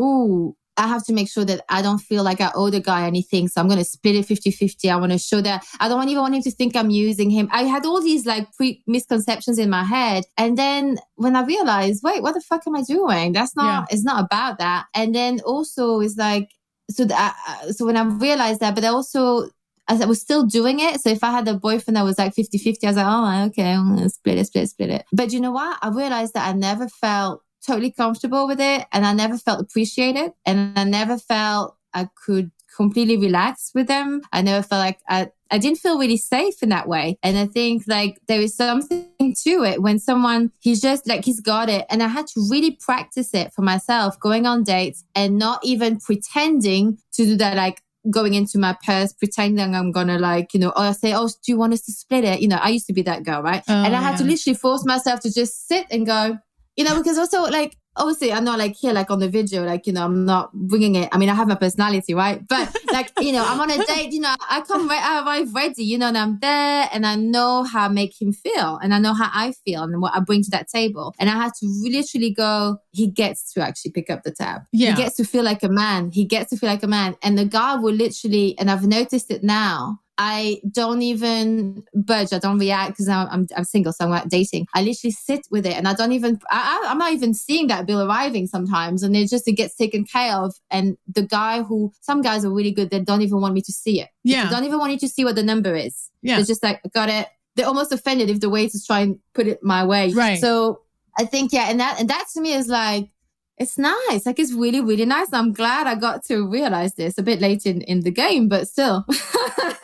[0.00, 3.06] ooh, I have to make sure that I don't feel like I owe the guy
[3.06, 3.46] anything.
[3.48, 4.90] So I'm going to split it 50 50.
[4.90, 7.48] I want to show that I don't even want him to think I'm using him.
[7.52, 10.24] I had all these like pre misconceptions in my head.
[10.38, 13.32] And then when I realized, wait, what the fuck am I doing?
[13.32, 14.86] That's not, it's not about that.
[14.94, 16.50] And then also it's like,
[16.90, 17.36] so that,
[17.70, 19.50] so when I realized that, but also
[19.88, 21.00] as I was still doing it.
[21.00, 23.44] So if I had a boyfriend that was like 50 50, I was like, oh,
[23.46, 25.04] okay, I'm going to split it, split it, split it.
[25.12, 25.78] But you know what?
[25.82, 30.32] I realized that I never felt totally comfortable with it and I never felt appreciated
[30.44, 34.22] and I never felt I could completely relax with them.
[34.32, 37.18] I never felt like I, I didn't feel really safe in that way.
[37.22, 41.40] And I think like there is something to it when someone, he's just like, he's
[41.40, 41.84] got it.
[41.90, 46.00] And I had to really practice it for myself, going on dates and not even
[46.00, 50.70] pretending to do that, like, going into my purse, pretending I'm gonna like, you know,
[50.70, 52.40] or I say, oh, do you want us to split it?
[52.40, 53.62] You know, I used to be that girl, right?
[53.68, 56.38] Oh, and I had to oh, literally force myself to just sit and go,
[56.76, 59.86] you know, because also like, obviously I'm not like here, like on the video, like,
[59.86, 61.08] you know, I'm not bringing it.
[61.12, 62.46] I mean, I have my personality, right?
[62.48, 65.54] But like, you know, I'm on a date, you know, I come right, I arrive
[65.54, 68.94] ready, you know, and I'm there and I know how I make him feel and
[68.94, 71.14] I know how I feel and what I bring to that table.
[71.18, 74.62] And I had to literally go, he gets to actually pick up the tab.
[74.72, 74.90] Yeah.
[74.90, 76.10] He gets to feel like a man.
[76.10, 77.16] He gets to feel like a man.
[77.22, 79.98] And the guy will literally, and I've noticed it now.
[80.24, 82.32] I don't even budge.
[82.32, 84.68] I don't react because I'm, I'm I'm single, so I'm not dating.
[84.72, 86.38] I literally sit with it, and I don't even.
[86.48, 90.04] I, I'm not even seeing that bill arriving sometimes, and it just it gets taken
[90.04, 90.54] care of.
[90.70, 93.72] And the guy who some guys are really good, they don't even want me to
[93.72, 94.10] see it.
[94.22, 94.44] Yeah.
[94.44, 96.10] they don't even want you to see what the number is.
[96.22, 96.36] Yeah.
[96.36, 97.26] They're just like, got it.
[97.56, 100.12] They're almost offended if the waiters try and put it my way.
[100.12, 100.38] Right.
[100.38, 100.82] So
[101.18, 103.10] I think yeah, and that and that to me is like
[103.58, 104.26] it's nice.
[104.26, 105.28] Like it's really, really nice.
[105.32, 108.66] I'm glad I got to realize this a bit late in, in the game, but
[108.66, 109.04] still.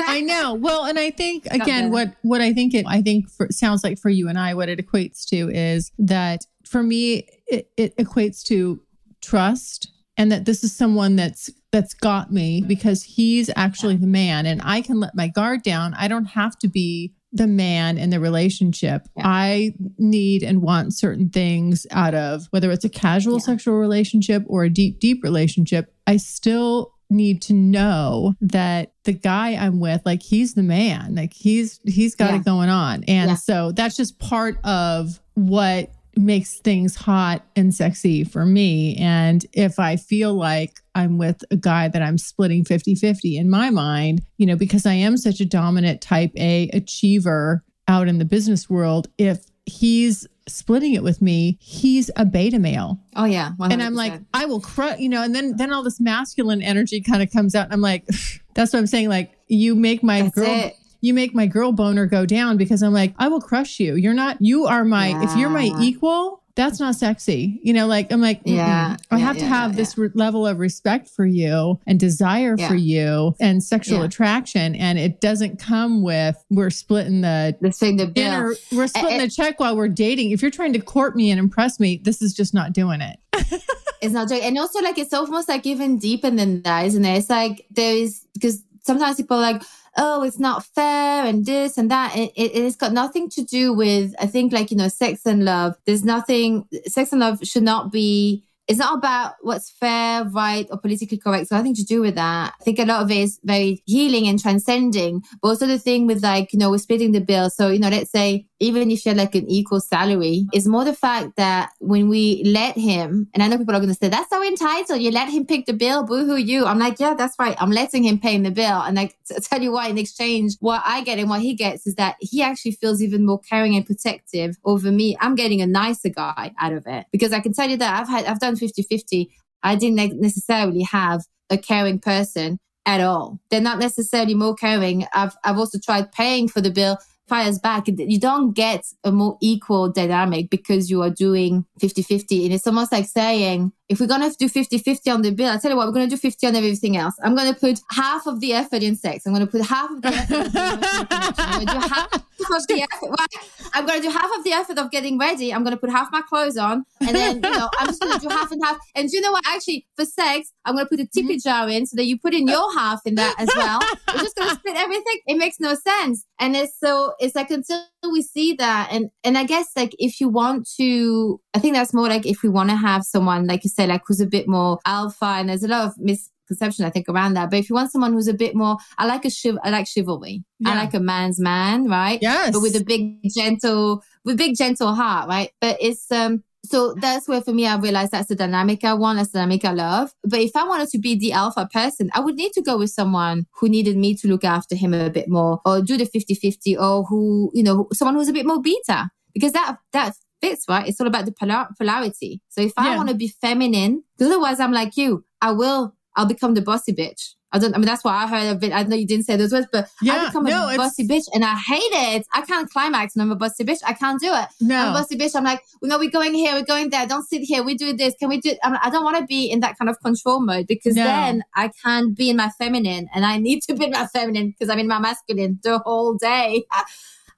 [0.00, 0.54] I know.
[0.54, 3.98] Well, and I think again, what what I think it I think for, sounds like
[3.98, 8.42] for you and I, what it equates to is that for me, it, it equates
[8.44, 8.80] to
[9.20, 14.46] trust, and that this is someone that's that's got me because he's actually the man,
[14.46, 15.94] and I can let my guard down.
[15.94, 19.02] I don't have to be the man in the relationship.
[19.16, 19.22] Yeah.
[19.26, 23.40] I need and want certain things out of whether it's a casual Yeah.
[23.44, 25.92] sexual relationship or a deep, deep relationship.
[26.06, 31.32] I still need to know that the guy I'm with, like he's the man, like
[31.34, 32.36] he's he's got Yeah.
[32.40, 33.04] it going on.
[33.04, 38.96] And so that's just part of what makes things hot and sexy for me.
[38.96, 43.48] And if I feel like I'm with a guy that I'm splitting 50 50 in
[43.48, 48.18] my mind, you know, because I am such a dominant type A achiever out in
[48.18, 53.52] the business world, if he's splitting it with me, he's a beta male oh yeah.
[53.58, 53.72] 100%.
[53.72, 57.00] and I'm like, I will crush, you know, and then then all this masculine energy
[57.00, 57.64] kind of comes out.
[57.64, 58.06] And I'm like,
[58.54, 59.08] that's what I'm saying.
[59.08, 60.74] Like, you make my That's girl, it.
[61.00, 63.94] You make my girl boner go down because I'm like, I will crush you.
[63.94, 67.60] You're not, you are my, if you're my equal, that's not sexy.
[67.62, 69.96] You know, like I'm like, Yeah, yeah, I yeah, have to yeah, have yeah, this
[69.96, 72.68] re- level of respect for you and desire Yeah.
[72.68, 74.06] for you and sexual Yeah.
[74.06, 78.24] attraction, and it doesn't come with we're splitting the the thing, the bill.
[78.24, 79.24] dinner, we're splitting eh.
[79.26, 80.32] the check while we're dating.
[80.32, 83.18] If you're trying to court me and impress me, this is just not doing it.
[84.00, 84.42] It's not joke.
[84.44, 87.18] And also like it's almost like even deeper than that, isn't it?
[87.18, 89.62] It's like there is because sometimes people are like,
[89.98, 92.16] oh, it's not fair and this and that.
[92.16, 95.44] It, it, it's got nothing to do with, I think like, you know, sex and
[95.44, 95.74] love.
[95.84, 100.78] There's nothing, sex and love should not be it's not about what's fair, right, or
[100.78, 101.48] politically correct.
[101.48, 102.52] So nothing to do with that.
[102.60, 105.22] I think a lot of it is very healing and transcending.
[105.40, 107.48] But also the thing with like, you know, we're splitting the bill.
[107.48, 110.92] So, you know, let's say even if you're like an equal salary, it's more the
[110.92, 114.28] fact that when we let him, and I know people are going to say, that's
[114.28, 115.00] so entitled.
[115.00, 116.02] You let him pick the bill.
[116.02, 116.66] Boohoo you.
[116.66, 117.56] I'm like, yeah, that's right.
[117.58, 118.82] I'm letting him pay the bill.
[118.82, 119.10] And I
[119.42, 122.42] tell you why in exchange, what I get and what he gets is that he
[122.42, 125.16] actually feels even more caring and protective over me.
[125.20, 128.08] I'm getting a nicer guy out of it because I can tell you that I've
[128.08, 129.30] had, I've done 50 50.
[129.62, 133.38] I didn't necessarily have a caring person at all.
[133.50, 135.06] They're not necessarily more caring.
[135.14, 137.84] I've, I've also tried paying for the bill fires back.
[137.86, 142.46] You don't get a more equal dynamic because you are doing 50 50.
[142.46, 145.50] And it's almost like saying, if we're going to do 50 50 on the bill,
[145.50, 147.14] I tell you what, we're going to do 50 on everything else.
[147.22, 149.26] I'm going to put half of the effort in sex.
[149.26, 150.50] I'm going to put half of the effort.
[150.54, 153.40] I'm going to do half of the effort.
[153.74, 155.52] I'm going to do half of of getting ready.
[155.52, 156.84] I'm going to put half my clothes on.
[157.00, 158.78] And then, you know, I'm just going to do half and half.
[158.94, 159.44] And you know what?
[159.46, 161.48] Actually, for sex, I'm going to put a tippy mm-hmm.
[161.48, 163.80] jar in so that you put in your half in that as well.
[164.14, 165.20] We're just going to split everything.
[165.26, 166.24] It makes no sense.
[166.40, 168.88] And it's so, it's like until we see that.
[168.92, 172.42] And, and I guess like if you want to, I think that's more like if
[172.42, 175.48] we want to have someone, like you say, like who's a bit more alpha and
[175.48, 177.50] there's a lot of misconception, I think, around that.
[177.50, 179.86] But if you want someone who's a bit more, I like a chiv- I like
[179.86, 180.44] chivalry.
[180.60, 180.70] Yeah.
[180.70, 182.18] I like a man's man, right?
[182.22, 182.52] Yes.
[182.52, 185.50] But with a big, gentle, with big, gentle heart, right?
[185.60, 189.18] But it's, um, so that's where for me, I realized that's the dynamic I want,
[189.18, 190.12] that's the dynamic I love.
[190.24, 192.90] But if I wanted to be the alpha person, I would need to go with
[192.90, 196.34] someone who needed me to look after him a bit more or do the 50
[196.34, 200.64] 50 or who, you know, someone who's a bit more beta because that, that fits,
[200.68, 200.86] right?
[200.86, 202.40] It's all about the polar- polarity.
[202.48, 202.96] So if I yeah.
[202.96, 207.34] want to be feminine, otherwise I'm like you, I will, I'll become the bossy bitch.
[207.52, 208.72] I don't, I mean, that's what I heard of it.
[208.72, 211.24] I know you didn't say those words, but yeah, I become no, a bossy bitch
[211.32, 212.26] and I hate it.
[212.34, 213.78] I can't climax and I'm a bossy bitch.
[213.86, 214.48] I can't do it.
[214.60, 214.76] No.
[214.76, 215.34] I'm a bossy bitch.
[215.34, 216.52] I'm like, well, no, we're going here.
[216.52, 217.06] We're going there.
[217.06, 217.62] Don't sit here.
[217.62, 218.14] We do this.
[218.18, 218.58] Can we do it?
[218.62, 221.04] I don't want to be in that kind of control mode because no.
[221.04, 224.50] then I can't be in my feminine and I need to be in my feminine
[224.50, 226.64] because I'm in my masculine the whole day.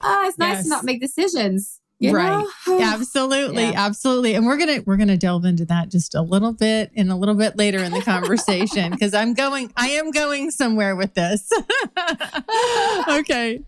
[0.02, 0.62] Ah, it's nice yes.
[0.64, 1.79] to not make decisions.
[2.00, 2.46] You right.
[2.80, 3.64] absolutely.
[3.64, 3.86] Yeah.
[3.86, 4.34] Absolutely.
[4.34, 7.12] And we're going to we're going to delve into that just a little bit and
[7.12, 11.12] a little bit later in the conversation because I'm going I am going somewhere with
[11.12, 11.50] this.
[13.10, 13.62] okay.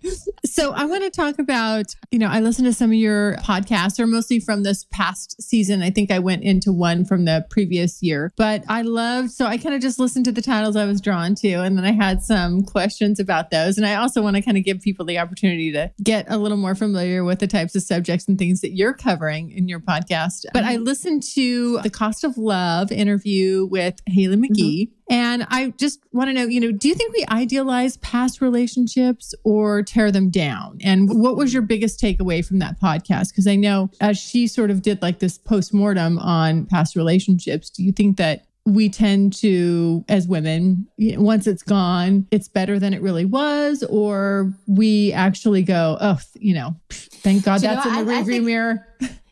[0.47, 4.01] So I want to talk about, you know, I listened to some of your podcasts
[4.01, 5.83] or mostly from this past season.
[5.83, 8.33] I think I went into one from the previous year.
[8.38, 11.35] But I loved so I kind of just listened to the titles I was drawn
[11.37, 14.57] to and then I had some questions about those and I also want to kind
[14.57, 17.83] of give people the opportunity to get a little more familiar with the types of
[17.83, 20.45] subjects and things that you're covering in your podcast.
[20.53, 24.89] But I listened to the Cost of Love interview with Hayley McGee.
[24.89, 24.93] Mm-hmm.
[25.13, 29.35] And I just want to know, you know, do you think we idealize past relationships
[29.45, 30.79] or tear them down?
[30.83, 33.31] And what was your biggest takeaway from that podcast?
[33.31, 37.69] Because I know as she sort of did like this post mortem on past relationships,
[37.69, 42.94] do you think that we tend to, as women, once it's gone, it's better than
[42.94, 48.07] it really was, or we actually go, oh, you know, thank God that's know, in
[48.07, 48.87] the rearview mirror.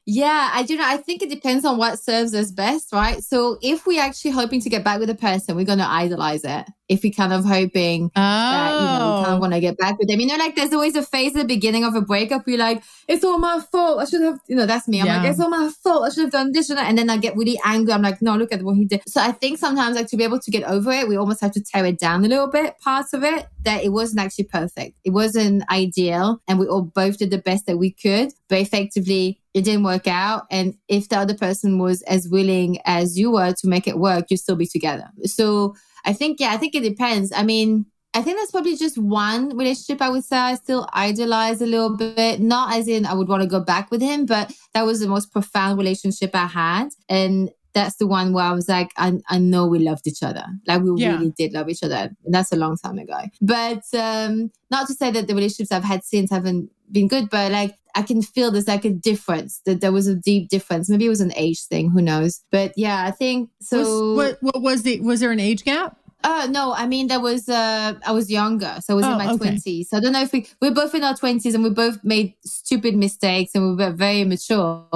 [0.06, 0.84] Yeah, I do know.
[0.84, 3.22] I think it depends on what serves us best, right?
[3.22, 6.42] So if we're actually hoping to get back with a person, we're going to idolize
[6.42, 6.66] it.
[6.90, 8.20] If we're kind of hoping oh.
[8.20, 9.40] that, you know, we kind of oh.
[9.40, 10.18] want to get back with them.
[10.18, 12.58] You know, like there's always a phase at the beginning of a breakup where you're
[12.58, 14.00] like, it's all my fault.
[14.00, 15.00] I should have, you know, that's me.
[15.00, 15.22] I'm yeah.
[15.22, 16.04] like, it's all my fault.
[16.04, 16.88] I should have done this and that.
[16.88, 17.92] And then I get really angry.
[17.92, 19.02] I'm like, no, look at what he did.
[19.08, 21.52] So I think sometimes like to be able to get over it, we almost have
[21.52, 24.96] to tear it down a little bit, parts of it, that it wasn't actually perfect.
[25.04, 26.42] It wasn't ideal.
[26.48, 28.32] And we all both did the best that we could.
[28.48, 30.46] But effectively, it didn't work out.
[30.50, 34.26] And if the other person was as willing as you were to make it work,
[34.30, 35.08] you'd still be together.
[35.24, 37.32] So I think, yeah, I think it depends.
[37.34, 41.60] I mean, I think that's probably just one relationship I would say I still idolize
[41.60, 42.40] a little bit.
[42.40, 45.08] Not as in I would want to go back with him, but that was the
[45.08, 46.88] most profound relationship I had.
[47.08, 50.44] And that's the one where I was like, I, I know we loved each other.
[50.66, 51.12] Like we yeah.
[51.12, 52.10] really did love each other.
[52.24, 53.20] And that's a long time ago.
[53.40, 57.52] But um, not to say that the relationships I've had since haven't been good, but
[57.52, 60.88] like I can feel there's like a difference that there was a deep difference.
[60.88, 62.42] Maybe it was an age thing, who knows?
[62.50, 63.78] But yeah, I think so.
[63.78, 65.96] Was, what, what was the, was there an age gap?
[66.22, 69.18] Uh no, I mean there was uh I was younger, so I was oh, in
[69.18, 69.64] my twenties.
[69.66, 69.82] Okay.
[69.84, 72.34] So I don't know if we we're both in our twenties and we both made
[72.44, 74.86] stupid mistakes and we were very mature.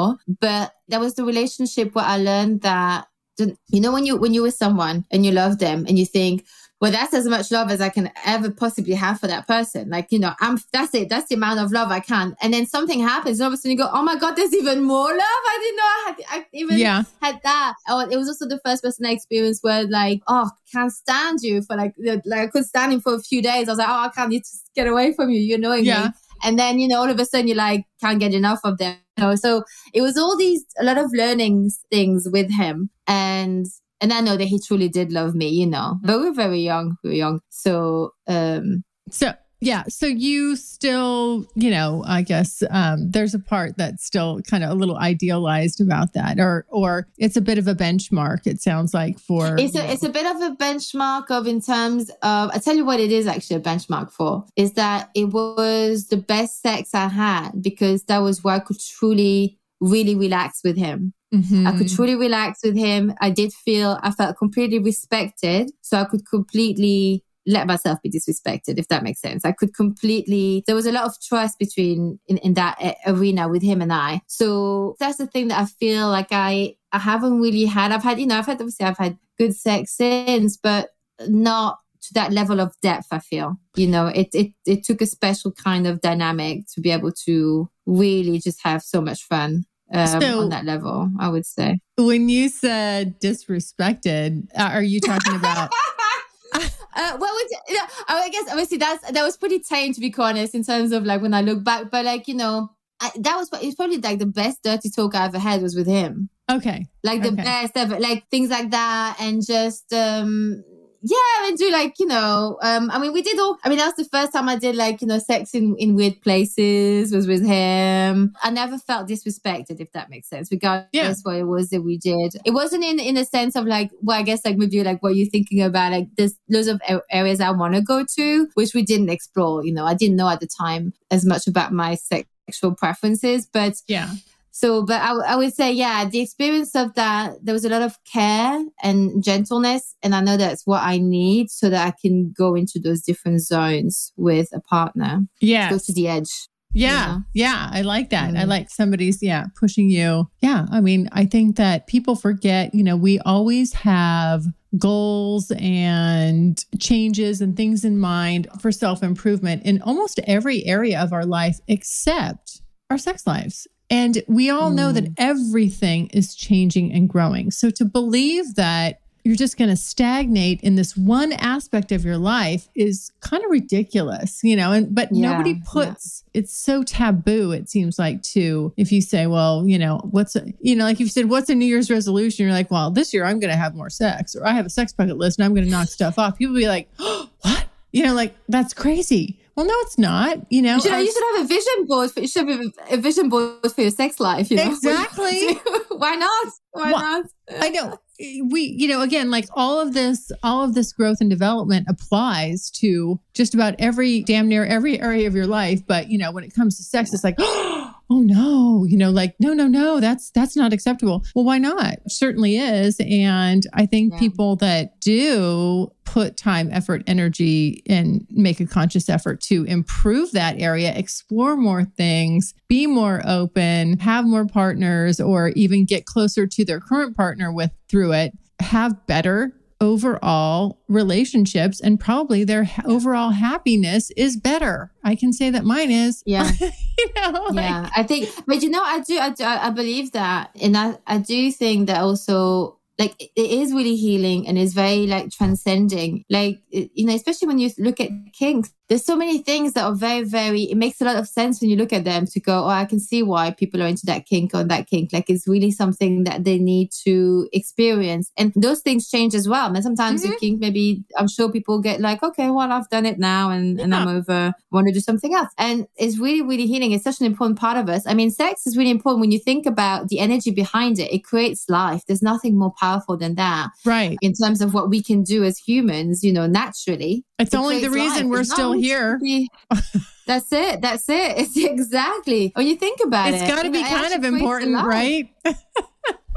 [0.41, 3.07] But that was the relationship where I learned that
[3.39, 6.45] you know when you when you with someone and you love them and you think
[6.81, 9.89] well, that's as much love as I can ever possibly have for that person.
[9.89, 11.09] Like, you know, I'm, that's it.
[11.09, 12.37] That's the amount of love I can.
[12.43, 14.53] And then something happens and all of a sudden you go, oh my God, there's
[14.53, 15.21] even more love.
[15.21, 17.03] I didn't know I had, I even yeah.
[17.23, 17.75] had that.
[17.89, 21.63] Oh, it was also the first person I experienced where like, oh, can't stand you
[21.63, 23.69] for like, like I could stand him for a few days.
[23.69, 25.41] I was like, oh, I can't need to get away from you.
[25.41, 26.07] You're annoying yeah.
[26.07, 26.11] me
[26.45, 28.97] and then you know all of a sudden you like can't get enough of them.
[29.17, 33.67] You know, so it was all these a lot of learnings things with him, and
[34.01, 35.99] and I know that he truly did love me, you know.
[36.03, 39.33] But we we're very young, we were young, so um, so
[39.65, 39.85] yeah.
[39.89, 44.71] So you still, you know, I guess um, there's a part that's still kind of
[44.71, 48.47] a little idealized about that, or or it's a bit of a benchmark.
[48.47, 52.11] It sounds like for it's a it's a bit of a benchmark of in terms
[52.23, 52.51] of.
[52.51, 56.19] I tell you what, it is actually a benchmark for is that it was the
[56.19, 61.15] best sex I had because that was where I could truly really relax with him.
[61.35, 61.67] Mhm.
[61.67, 63.13] I could truly relax with him.
[63.21, 68.79] I did feel I felt completely respected, so I could completely let myself be disrespected,
[68.79, 69.45] if that makes sense.
[69.45, 70.63] I could completely.
[70.67, 74.23] There was a lot of trust between in, in that arena with him and I.
[74.29, 77.93] So that's the thing that I feel like I I haven't really had.
[77.93, 80.91] I've had you know I've had obviously I've had good sex since, but
[81.29, 83.09] not to that level of depth.
[83.11, 86.91] I feel you know it it it took a special kind of dynamic to be
[86.91, 89.65] able to really just have so much fun.
[89.93, 91.79] Um, So- on that level, I would say.
[91.97, 95.71] when you said disrespected, uh, are you talking about?
[96.55, 100.55] uh, well, it's, yeah, I guess obviously that's that was pretty tame to be honest
[100.55, 101.91] in terms of like when I look back.
[101.91, 102.71] But like you know,
[103.01, 105.87] I, that was it's probably like the best dirty talk I ever had was with
[105.87, 106.29] him.
[106.51, 107.43] Okay, Like the Okay.
[107.43, 110.63] best ever, like things like that, and just um
[111.07, 113.59] yeah, and do like you know, um I mean we did all.
[113.63, 115.95] I mean that was the first time I did like you know sex in in
[115.95, 118.35] weird places was with him.
[118.43, 121.13] I never felt disrespected if that makes sense, regardless Yeah.
[121.23, 122.35] what it was that we did.
[122.45, 125.15] It wasn't in in a sense of like well I guess like maybe like what
[125.15, 128.83] you're thinking about like there's loads of areas I want to go to which we
[128.83, 129.65] didn't explore.
[129.65, 133.75] You know I didn't know at the time as much about my sexual preferences, but
[133.89, 134.11] yeah,
[134.57, 137.97] so, but I would say, yeah, the experience of that, there was a lot of
[138.05, 139.97] care and gentleness.
[140.01, 143.43] And I know that's what I need so that I can go into those different
[143.43, 146.31] zones with a partner, yeah, go to the edge.
[146.73, 147.19] Yeah, Yeah.
[147.35, 148.37] yeah, I like that.
[148.37, 148.49] I Mm.
[148.49, 150.29] like somebody's yeah pushing you.
[150.41, 152.73] Yeah, I mean, I think that people forget.
[152.75, 154.45] You know, we always have
[154.79, 161.13] goals and changes and things in mind for self improvement in almost every area of
[161.13, 163.67] our life except our sex lives.
[163.91, 165.15] And we all know that mm.
[165.19, 167.51] everything is changing and growing.
[167.51, 172.19] So to believe that you're just going to stagnate in this one aspect of your
[172.19, 175.63] life is kind of ridiculous, you know, and but Yeah, nobody yeah.
[175.67, 180.37] puts it's so taboo it seems like to if you say, well, you know, what's
[180.37, 183.15] a, you know, like you said what's a New Year's resolution, you're like, well, this
[183.15, 185.47] year I'm going to have more sex or I have a sex bucket list and
[185.47, 186.37] I'm going to knock stuff off.
[186.37, 187.67] People be like, oh, what?
[187.93, 189.39] You know, like that's crazy.
[189.57, 190.39] Well, no, it's not.
[190.51, 192.11] You know, You should, our- you should have a vision board.
[192.11, 194.51] For, you should have a vision board for your sex life.
[194.51, 195.55] You know, Exactly.
[195.91, 196.47] Why not?
[196.73, 197.25] Why Wha- not?
[197.61, 201.19] I know eh, we, you know, again, like all of this, all of this growth
[201.21, 205.87] and development applies to just about every damn near every area of your life.
[205.87, 207.74] But, you know, when it comes to sex, it's like, oh,
[208.15, 211.25] oh no, you know, like, no, no, no, that's, that's not acceptable.
[211.35, 211.95] Well, why not?
[211.95, 213.01] It certainly is.
[213.01, 214.19] And I think Yeah.
[214.21, 220.61] people that do put time, effort, energy, and make a conscious effort to improve that
[220.61, 226.65] area, explore more things, be more open, have more partners, or even get closer to
[226.65, 233.31] their current partner with through it, have better overall relationships and probably their ha- overall
[233.31, 234.93] happiness is better.
[235.03, 236.23] I can say that mine is.
[236.27, 236.51] Yeah.
[236.61, 240.13] you know, like- yeah i think but you know i do i, do, I believe
[240.13, 244.73] that and I, I do think that also like it is really healing and it's
[244.73, 246.25] very like transcending.
[246.31, 249.95] Like you know especially when you look at kinks there's so many things that are
[249.95, 252.65] very very it makes a lot of sense when you look at them to go
[252.65, 255.13] oh i can see why people are into that kink or that kink.
[255.13, 258.31] Like it's really something that they need to experience.
[258.37, 259.75] And those things change as well.
[259.75, 260.37] And sometimes the mm-hmm.
[260.39, 263.95] kink maybe i'm sure people get like okay well i've done it now and, and
[263.95, 265.49] i'm over want to do something else.
[265.59, 266.93] And it's really really healing.
[266.93, 268.07] It's such an important part of us.
[268.07, 271.13] I mean sex is really important when you think about the energy behind it.
[271.13, 272.03] It creates life.
[272.07, 272.84] There's nothing more powerful
[273.19, 274.17] than that right.
[274.21, 277.91] in terms of what we can do as humans you know naturally It's only the
[277.91, 278.31] reason life.
[278.33, 279.19] we're It's still here.
[279.23, 279.49] be-
[280.27, 283.71] that's it that's it it's exactly when you think about It's it it's got to
[283.71, 285.29] be know, kind of important, right?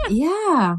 [0.10, 0.76] yeah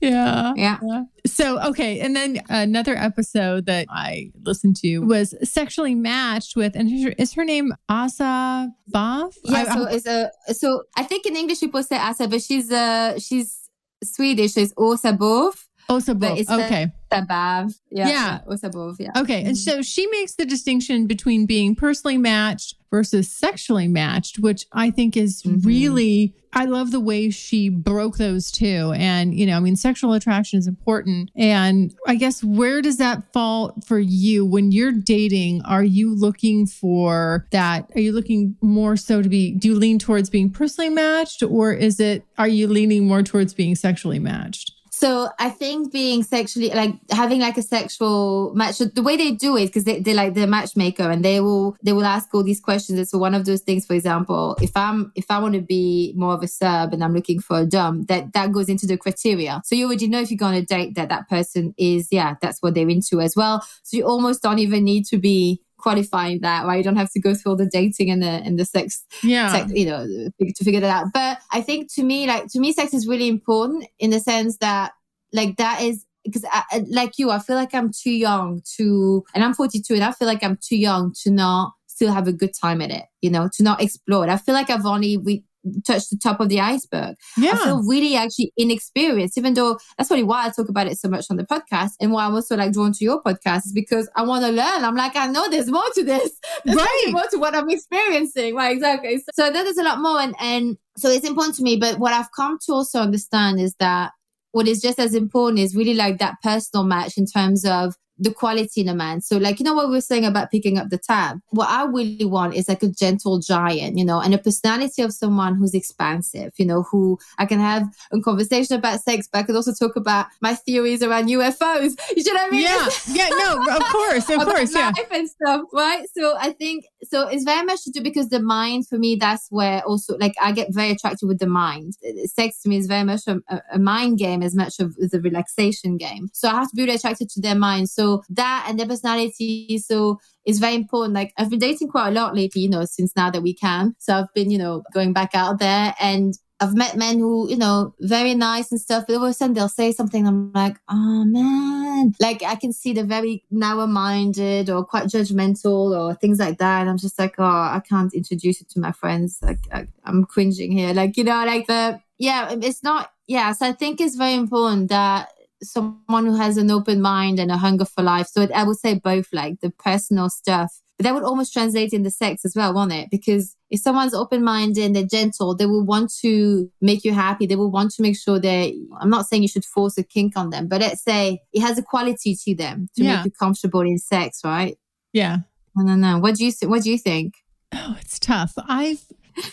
[0.00, 0.52] yeah.
[0.56, 0.78] yeah
[1.26, 2.00] So, okay.
[2.00, 7.14] And then another episode that I listened to was sexually matched with, and is her,
[7.18, 9.32] is her name Asa Bav?
[9.44, 12.72] Yeah, I- so it's a so I think in English people say Asa, but she's
[12.72, 13.59] uh she's
[14.04, 15.54] Swedish, is it's Åsa Bov.
[15.88, 16.38] Asa but Bav.
[16.38, 16.86] it's the- Okay.
[17.12, 17.74] Sabav.
[17.90, 18.08] Yeah.
[18.08, 18.38] Yeah.
[18.48, 19.10] Åsa Bov, yeah.
[19.16, 19.42] Okay.
[19.44, 19.64] And Mhm.
[19.64, 25.16] so she makes the distinction between being personally matched versus sexually matched, which I think
[25.16, 25.66] is mm-hmm.
[25.66, 28.92] really I love the way she broke those two.
[28.96, 31.30] And, you know, I mean, sexual attraction is important.
[31.36, 35.62] And I guess where does that fall for you when you're dating?
[35.62, 37.88] Are you looking for that?
[37.94, 41.72] Are you looking more so to be, do you lean towards being personally matched or
[41.72, 44.72] is it, are you leaning more towards being sexually matched?
[45.00, 49.56] So I think being sexually like having like a sexual match, the way they do
[49.56, 52.60] it, because they, they're like the matchmaker and they will they will ask all these
[52.60, 53.08] questions.
[53.08, 56.34] so one of those things, for example, if I'm if I want to be more
[56.34, 59.62] of a sub and I'm looking for a dom, that that goes into the criteria.
[59.64, 62.60] So you already know if you're going to date that that person is yeah, that's
[62.60, 63.64] what they're into as well.
[63.82, 66.76] So you almost don't even need to be qualifying that right?
[66.76, 69.52] You don't have to go through all the dating and the and the sex yeah.
[69.52, 70.06] sex, you know
[70.38, 71.12] to figure that out.
[71.12, 74.56] But i think to me like to me sex is really important in the sense
[74.58, 74.92] that
[75.32, 79.42] like that is because I, like you i feel like i'm too young to and
[79.42, 82.52] i'm 42 and i feel like i'm too young to not still have a good
[82.54, 84.30] time at it you know to not explore it.
[84.30, 85.44] I feel like i've only we
[85.86, 87.16] touched the top of the iceberg.
[87.36, 87.52] Yeah.
[87.52, 91.08] I feel really actually inexperienced, even though that's probably why I talk about it so
[91.08, 94.08] much on the podcast and why I'm also like drawn to your podcast is because
[94.16, 94.84] I want to learn.
[94.84, 96.30] I'm like, I know there's more to this.
[96.64, 97.08] There's right.
[97.10, 98.54] more to what I'm experiencing.
[98.54, 98.72] Right.
[98.72, 99.18] Exactly.
[99.18, 100.20] So, so there's a lot more.
[100.20, 101.76] And, and so it's important to me.
[101.76, 104.12] But what I've come to also understand is that
[104.52, 108.32] what is just as important is really like that personal match in terms of the
[108.32, 109.22] quality in a man.
[109.22, 111.40] So, like, you know what we were saying about picking up the tab?
[111.50, 115.12] What I really want is like a gentle giant, you know, and a personality of
[115.12, 119.42] someone who's expansive, you know, who I can have a conversation about sex, but I
[119.42, 121.98] could also talk about my theories around UFOs.
[122.20, 122.62] You know what I mean?
[122.62, 122.88] Yeah.
[123.08, 123.28] Yeah.
[123.30, 124.28] No, of course.
[124.28, 124.74] Of course.
[124.74, 124.92] Yeah.
[125.10, 126.06] And stuff, right?
[126.14, 129.46] So, I think, so it's very much to do because the mind for me, that's
[129.48, 131.94] where also, like, I get very attracted with the mind.
[132.26, 133.40] Sex to me is very much a,
[133.72, 136.28] a mind game as much of as a relaxation game.
[136.34, 137.88] So, I have to be really attracted to their mind.
[137.88, 139.78] So, that and their personality.
[139.78, 141.14] So it's very important.
[141.14, 143.94] Like I've been dating quite a lot lately, you know, since now that we can.
[143.98, 147.56] So I've been, you know, going back out there and I've met men who, you
[147.56, 150.26] know, very nice and stuff, but all of a sudden they'll say something.
[150.26, 155.98] I'm like, oh man, like I can see they're very narrow minded or quite judgmental
[155.98, 156.82] or things like that.
[156.82, 159.38] And I'm just like, oh, I can't introduce it to my friends.
[159.40, 160.92] Like I, am cringing here.
[160.92, 163.52] Like, you know, like the, yeah, it's not, yeah.
[163.52, 165.30] So I think it's very important that
[165.62, 168.28] someone who has an open mind and a hunger for life.
[168.28, 171.92] So it, I would say both, like the personal stuff, but that would almost translate
[171.92, 173.08] in the sex as well, won't it?
[173.10, 177.46] Because if someone's open minded and they're gentle, they will want to make you happy.
[177.46, 180.36] They will want to make sure that I'm not saying you should force a kink
[180.36, 183.16] on them, but let's say it has a quality to them to yeah.
[183.16, 184.76] make you comfortable in sex, right?
[185.12, 185.38] Yeah.
[185.78, 186.18] I don't know.
[186.18, 187.34] What do you what do you think?
[187.72, 188.52] Oh, it's tough.
[188.58, 189.04] I've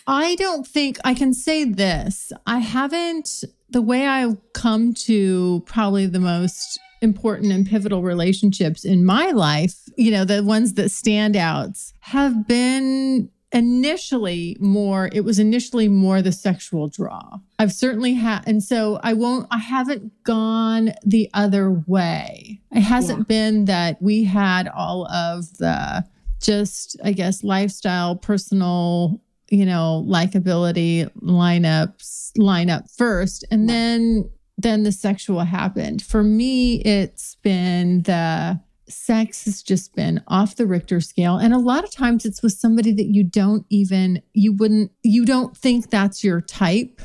[0.06, 2.34] I don't think I can say this.
[2.46, 9.06] I haven't the way I come to probably the most important and pivotal relationships in
[9.06, 15.40] my life, you know, the ones that stand out have been initially more it was
[15.40, 20.92] initially more the sexual draw i've certainly had and so i won't i haven't gone
[21.06, 23.24] the other way it hasn't yeah.
[23.24, 26.06] been that we had all of the
[26.42, 33.46] just i guess lifestyle personal you know, likability lineups line up first.
[33.52, 36.02] And then then the sexual happened.
[36.02, 41.38] For me, it's been the sex has just been off the Richter scale.
[41.38, 45.26] And a lot of times it's with somebody that you don't even, you wouldn't, you
[45.26, 47.02] don't think that's your type.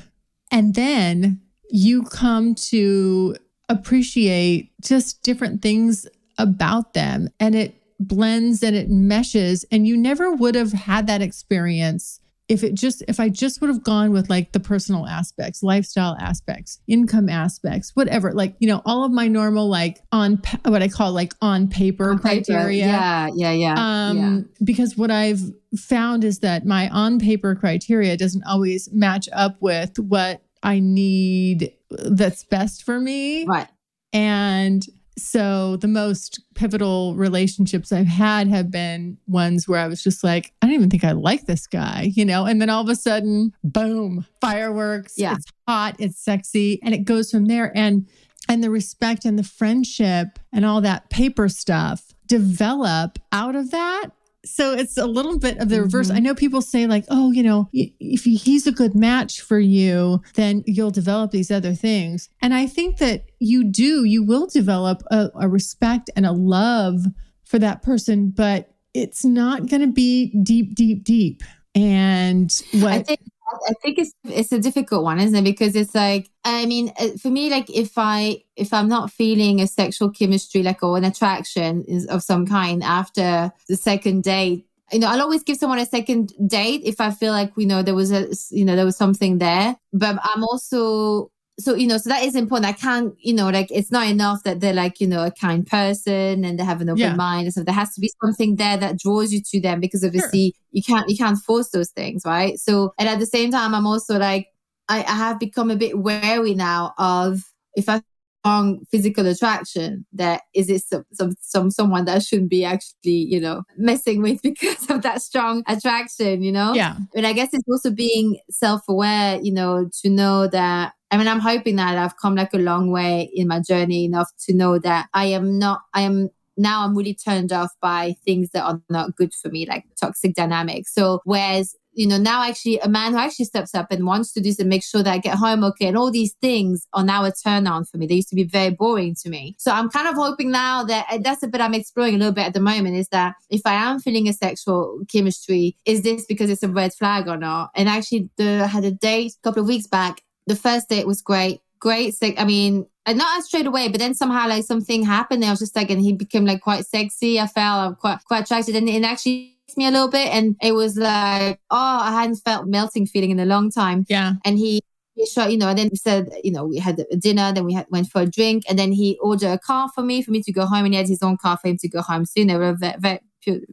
[0.51, 1.41] And then
[1.71, 3.37] you come to
[3.69, 6.07] appreciate just different things
[6.39, 9.65] about them and it blends and it meshes.
[9.71, 12.21] And you never would have had that experience
[12.53, 16.17] if it just if i just would have gone with like the personal aspects lifestyle
[16.21, 20.89] aspects income aspects whatever like you know all of my normal like on what i
[20.89, 22.93] call like on paper on criteria paper.
[22.93, 24.39] yeah yeah yeah um yeah.
[24.63, 25.41] because what i've
[25.79, 31.73] found is that my on paper criteria doesn't always match up with what i need
[31.91, 33.69] that's best for me right
[34.13, 34.87] and
[35.19, 40.53] so the most pivotal relationships I've had have been ones where I was just like,
[40.63, 42.47] I don't even think I like this guy, you know?
[42.47, 45.15] And then all of a sudden, boom, fireworks.
[45.17, 45.35] Yeah.
[45.35, 47.77] It's hot, it's sexy, and it goes from there.
[47.77, 48.09] And
[48.49, 54.07] and the respect and the friendship and all that paper stuff develop out of that
[54.45, 56.09] so it's a little bit of the reverse.
[56.09, 56.17] Mm-hmm.
[56.17, 60.21] I know people say, like, oh, you know, if he's a good match for you,
[60.35, 62.29] then you'll develop these other things.
[62.41, 67.05] And I think that you do, you will develop a, a respect and a love
[67.45, 71.43] for that person, but it's not going to be deep, deep, deep.
[71.75, 73.21] And what I think
[73.69, 75.43] I think it's it's a difficult one, isn't it?
[75.45, 79.61] Because it's like I mean, uh, for me, like if I if I'm not feeling
[79.61, 84.67] a sexual chemistry, like or an attraction is of some kind after the second date,
[84.93, 87.83] you know, I'll always give someone a second date if I feel like, you know,
[87.83, 89.77] there was a, you know, there was something there.
[89.93, 91.31] But I'm also,
[91.63, 92.67] so, you know, so that is important.
[92.67, 95.67] I can't, you know, like it's not enough that they're like, you know, a kind
[95.67, 97.15] person and they have an open Yeah.
[97.15, 97.45] mind.
[97.47, 100.55] And so there has to be something there that draws you to them because obviously
[100.73, 102.23] you can't, you can't force those things.
[102.25, 102.59] Right.
[102.59, 104.49] So, and at the same time, I'm also like,
[104.89, 107.43] I, I have become a bit wary now of
[107.75, 108.03] if I
[108.45, 113.13] strong physical attraction that is it some, some some someone that I shouldn't be actually
[113.33, 116.97] you know messing with because of that strong attraction you know Yeah.
[117.15, 121.41] but I guess it's also being self-aware you know to know that I mean I'm
[121.41, 125.09] hoping that I've come like a long way in my journey enough to know that
[125.15, 129.15] I am not I am now I'm really turned off by things that are not
[129.17, 133.19] good for me like toxic dynamics so whereas you know, now actually a man who
[133.19, 135.63] actually steps up and wants to do this and make sure that I get home
[135.65, 138.07] okay and all these things are now a turn on for me.
[138.07, 139.57] They used to be very boring to me.
[139.59, 142.33] So I'm kind of hoping now that and that's a bit I'm exploring a little
[142.33, 146.25] bit at the moment is that if I am feeling a sexual chemistry, is this
[146.27, 147.71] because it's a red flag or not?
[147.75, 150.23] And actually the I had a date a couple of weeks back.
[150.47, 151.61] The first date was great.
[151.79, 152.41] Great sex.
[152.41, 155.43] I mean, and not straight away, but then somehow like something happened.
[155.43, 157.41] And I was just like, and he became like quite sexy.
[157.41, 160.73] I felt I'm quite quite attracted, and it actually me a little bit, and it
[160.73, 164.05] was like, oh, I hadn't felt melting feeling in a long time.
[164.09, 164.35] Yeah.
[164.45, 164.81] And he,
[165.15, 167.65] he shot, you know, and then we said, you know, we had a dinner, then
[167.65, 170.31] we had, went for a drink, and then he ordered a car for me for
[170.31, 172.25] me to go home, and he had his own car for him to go home
[172.25, 172.47] soon.
[172.47, 173.21] They were a very, very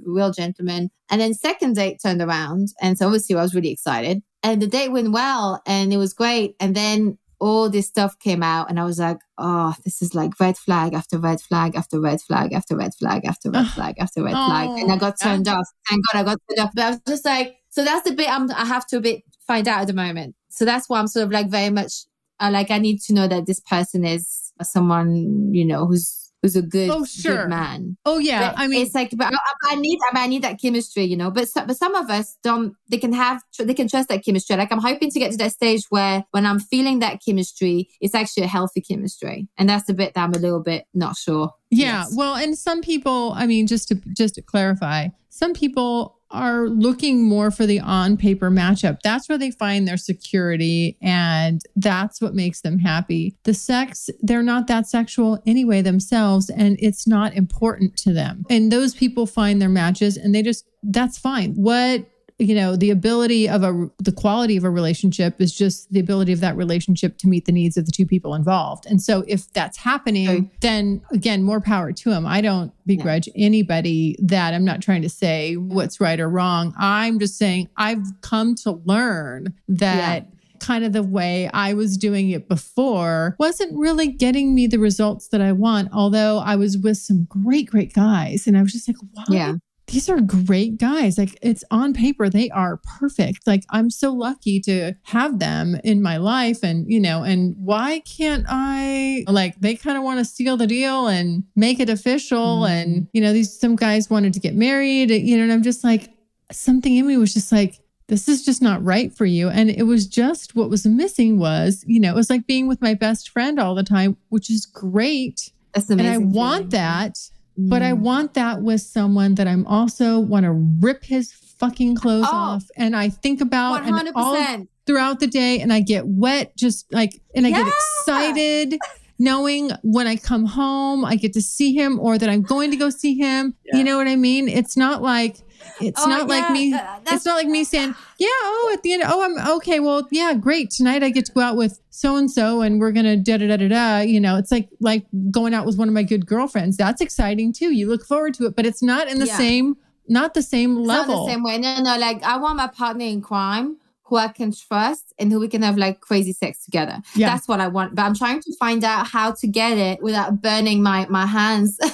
[0.03, 0.89] real gentleman.
[1.09, 4.67] And then second date turned around, and so obviously I was really excited, and the
[4.67, 8.79] date went well, and it was great, and then all this stuff came out and
[8.79, 12.53] I was like, oh, this is like red flag after red flag after red flag
[12.53, 14.69] after red flag after red flag after red flag.
[14.77, 15.67] And I got Oh, turned off.
[15.89, 16.71] Thank God I got turned off.
[16.75, 19.21] But I was just like, so that's the bit I'm, I have to a bit
[19.47, 20.35] find out at the moment.
[20.49, 21.93] So that's why I'm sort of like very much,
[22.39, 26.55] uh, like I need to know that this person is someone, you know, who's, who's
[26.55, 27.43] a good, Oh, sure.
[27.43, 27.97] good man.
[28.05, 28.51] Oh yeah.
[28.51, 29.37] But I mean, it's like, but I,
[29.71, 31.31] I need, I need that chemistry, you know.
[31.31, 32.75] But so, but some of us don't.
[32.89, 34.55] They can have, they can trust that chemistry.
[34.55, 38.15] Like I'm hoping to get to that stage where, when I'm feeling that chemistry, it's
[38.15, 41.53] actually a healthy chemistry, and that's the bit that I'm a little bit not sure.
[41.71, 42.03] Yeah.
[42.03, 42.13] Yes.
[42.15, 47.27] Well, and some people, I mean, just to just to clarify, some people are looking
[47.27, 48.99] more for the on paper matchup.
[49.03, 53.35] That's where they find their security and that's what makes them happy.
[53.43, 58.45] The sex, they're not that sexual anyway themselves and it's not important to them.
[58.49, 61.53] And those people find their matches and they just that's fine.
[61.55, 62.05] What
[62.41, 66.31] you know the ability of a the quality of a relationship is just the ability
[66.31, 69.51] of that relationship to meet the needs of the two people involved and so if
[69.51, 70.61] that's happening Right.
[70.61, 75.09] then again more power to them i don't begrudge anybody that i'm not trying to
[75.09, 80.27] say what's right or wrong i'm just saying i've come to learn that
[80.59, 85.29] kind of the way I was doing it before wasn't really getting me the results
[85.29, 85.87] that I want.
[85.93, 88.45] Although I was with some great, great guys.
[88.45, 89.53] And I was just like, wow, Yeah.
[89.89, 91.17] These are great guys.
[91.17, 93.45] Like it's on paper, they are perfect.
[93.47, 96.63] Like I'm so lucky to have them in my life.
[96.63, 100.67] And, you know, and why can't I like they kind of want to seal the
[100.67, 102.61] deal and make it official?
[102.61, 102.69] Mhm.
[102.69, 105.83] And, you know, these some guys wanted to get married, you know, and I'm just
[105.83, 106.09] like,
[106.51, 109.49] something in me was just like, this is just not right for you.
[109.49, 112.81] And it was just what was missing was, you know, it was like being with
[112.81, 115.51] my best friend all the time, which is great.
[115.73, 116.13] That's amazing.
[116.13, 116.23] And.
[116.23, 117.19] I want that,
[117.67, 117.99] but I Mm.
[117.99, 122.35] want that with someone that I'm also want to rip his fucking clothes Oh.
[122.35, 122.63] off.
[122.77, 126.55] And I think about One hundred and all throughout the day and I get wet,
[126.55, 128.79] just like, and I get excited
[129.21, 132.77] knowing when I come home, I get to see him or that I'm going to
[132.77, 133.53] go see him.
[133.73, 134.47] You know what I mean?
[134.47, 135.37] It's not like,
[135.81, 136.73] it's Oh, not like me.
[136.73, 139.79] uh, It's not like me saying, yeah, oh, at the end, oh, I'm okay.
[139.79, 140.69] Well, yeah, great.
[140.71, 143.37] Tonight I get to go out with so and so and we're going to da
[143.37, 143.99] da da da da.
[143.99, 146.77] You know, it's like, like going out with one of my good girlfriends.
[146.77, 147.73] That's exciting too.
[147.73, 149.37] You look forward to it, but it's not in the Yeah.
[149.37, 151.15] same, not the same It's level.
[151.17, 151.57] Not the same way.
[151.57, 151.97] No, no.
[151.97, 155.61] Like I want my partner in crime who I can trust and who we can
[155.61, 156.99] have like crazy sex together.
[157.15, 157.29] Yeah.
[157.29, 157.93] That's what I want.
[157.93, 161.77] But I'm trying to find out how to get it without burning my my hands.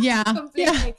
[0.00, 0.22] Yeah.
[0.54, 0.90] Yeah.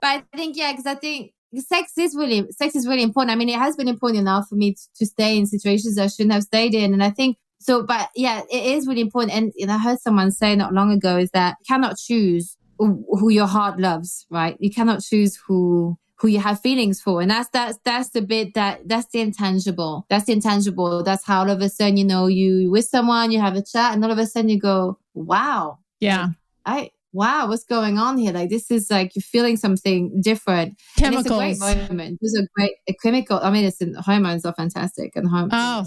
[0.00, 3.32] But I think yeah, because I think sex is really sex is really important.
[3.32, 6.08] I mean, it has been important enough for me to, to stay in situations I
[6.08, 7.82] shouldn't have stayed in, and I think so.
[7.82, 9.32] But yeah, it is really important.
[9.32, 13.04] And, and I heard someone say not long ago is that you cannot choose who
[13.10, 14.56] who your heart loves, right?
[14.60, 18.54] You cannot choose who who you have feelings for, and that's that's that's the bit
[18.54, 20.06] that that's the intangible.
[20.08, 21.02] That's the intangible.
[21.02, 23.94] That's how all of a sudden you know you with someone, you have a chat,
[23.94, 25.78] and all of a sudden you go, wow.
[26.00, 26.28] Yeah.
[26.66, 28.32] I wow, what's going on here?
[28.32, 30.78] Like this is like you're feeling something different.
[31.02, 32.18] And it's a great moment.
[32.20, 33.40] It's a great a chemical.
[33.42, 35.84] I mean, it's in, hormones are fantastic, and hormones Oh.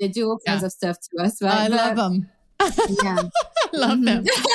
[0.00, 0.66] they do all kinds Yeah.
[0.66, 1.54] of stuff to us, right?
[1.54, 2.28] I love them.
[3.02, 3.22] Yeah,
[3.74, 4.24] I love them.
[4.24, 4.46] Mhm.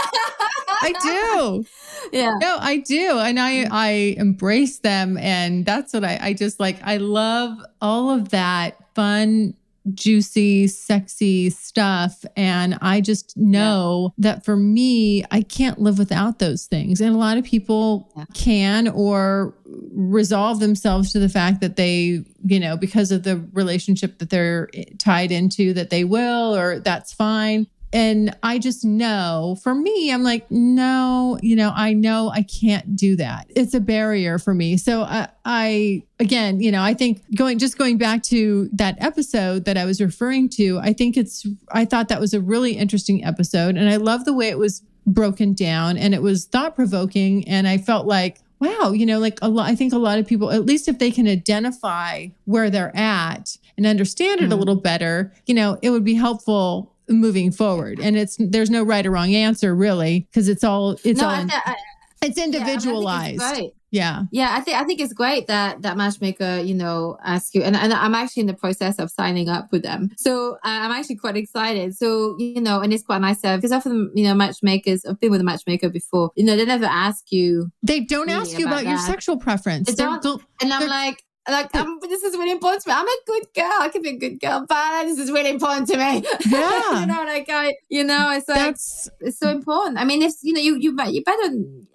[0.80, 1.66] I do.
[2.18, 2.36] yeah.
[2.40, 3.18] No, I do.
[3.20, 8.12] And I I embrace them and that's what I I just like I love all
[8.12, 9.56] of that fun
[9.94, 12.26] juicy, sexy stuff.
[12.36, 14.32] And I just know yeah.
[14.32, 17.02] that for me, I can't live without those things.
[17.02, 18.26] And a lot of people yeah.
[18.34, 19.54] can or
[19.94, 24.70] resolve themselves to the fact that they, you know, because of the relationship that they're
[24.74, 30.12] eh, tied into, that they will, or that's fine and I just know for me,
[30.12, 33.48] I'm like, no, you know, I know I can't do that.
[33.56, 34.76] It's a barrier for me.
[34.76, 39.66] So I, I, again, you know, I think going, just going back to that episode
[39.66, 43.24] that I was referring to, I think it's, I thought that was a really interesting
[43.24, 43.78] episode.
[43.78, 47.48] And I love the way it was broken down and it was thought provoking.
[47.48, 50.28] And I felt like, wow, you know, like a lot, I think a lot of
[50.28, 54.54] people, at least if they can identify where they're at and understand it mm-hmm.
[54.54, 57.99] a little better, you know, it would be helpful moving forward.
[57.99, 61.32] And it's there's no right or wrong answer really because it's all it's no, all
[61.32, 61.76] I, I,
[62.22, 63.41] it's individualized.
[63.41, 64.24] Yeah, it's yeah.
[64.32, 67.76] Yeah, I think I think it's great that that matchmaker, you know, asks you and,
[67.76, 70.10] and I'm actually in the process of signing up with them.
[70.18, 71.95] So I'm actually quite excited.
[71.95, 75.32] So, you know, and it's quite nice to because often, you know, matchmakers, I've been
[75.32, 77.72] with a matchmaker before, you know, they never ask you.
[77.82, 79.88] They don't really ask you about, about your sexual preference.
[79.88, 82.95] They don't, don't and I'm like, like um, this is really important to me.
[82.95, 83.78] I'm a good girl.
[83.80, 86.24] I can be a good girl, but this is really important to me.
[86.50, 89.10] Yeah, you know, like I, you know, it's like That's...
[89.22, 89.98] it's so important.
[89.98, 91.54] I mean, if you know, you you you better.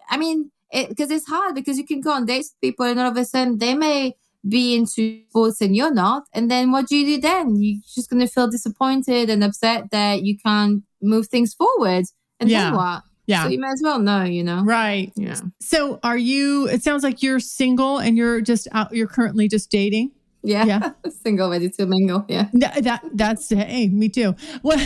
[0.09, 2.98] I mean, because it, it's hard because you can go on dates with people, and
[2.98, 4.16] all of a sudden they may
[4.48, 7.57] be into sports and you're not, and then what do you do then?
[7.61, 12.07] You're just gonna feel disappointed and upset that you can't move things forward,
[12.40, 12.64] and yeah.
[12.64, 13.03] then what?
[13.26, 13.44] Yeah.
[13.44, 14.62] So you might as well know, you know?
[14.64, 15.12] Right.
[15.16, 15.40] Yeah.
[15.60, 19.70] So are you, it sounds like you're single and you're just out, you're currently just
[19.70, 20.12] dating.
[20.42, 20.64] Yeah.
[20.64, 20.90] Yeah.
[21.22, 22.24] single, ready to mingle.
[22.28, 22.48] Yeah.
[22.54, 24.34] That, that that's, hey, me too.
[24.62, 24.80] What,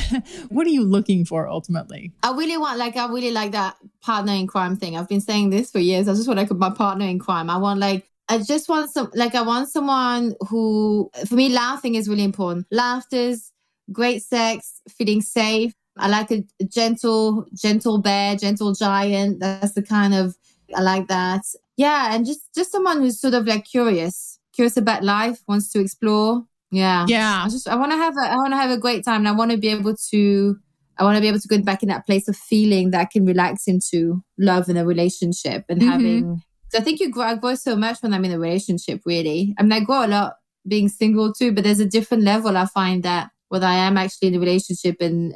[0.50, 2.12] what are you looking for ultimately?
[2.22, 4.98] I really want, like, I really like that partner in crime thing.
[4.98, 6.08] I've been saying this for years.
[6.08, 7.48] I just want like my partner in crime.
[7.48, 11.94] I want like, I just want some, like, I want someone who, for me, laughing
[11.94, 12.66] is really important.
[12.70, 13.52] Laughter's
[13.90, 19.40] great sex, feeling safe, I like a, gentle, gentle bear, gentle giant.
[19.40, 20.36] That's the kind of
[20.74, 21.42] I like that.
[21.76, 25.80] Yeah, and just just someone who's sort of like curious, curious about life, wants to
[25.80, 26.44] explore.
[26.70, 27.42] Yeah, yeah.
[27.44, 29.28] I just I want to have a I want to have a great time, and
[29.28, 30.56] I want to be able to
[30.98, 33.04] I want to be able to go back in that place of feeling that I
[33.04, 35.90] can relax into love in a relationship and mm-hmm.
[35.90, 36.42] having.
[36.70, 39.02] So I think you grow, I grow so much when I'm in a relationship.
[39.04, 40.34] Really, I mean, I grow a lot
[40.66, 42.56] being single too, but there's a different level.
[42.56, 45.34] I find that whether I am actually in a relationship and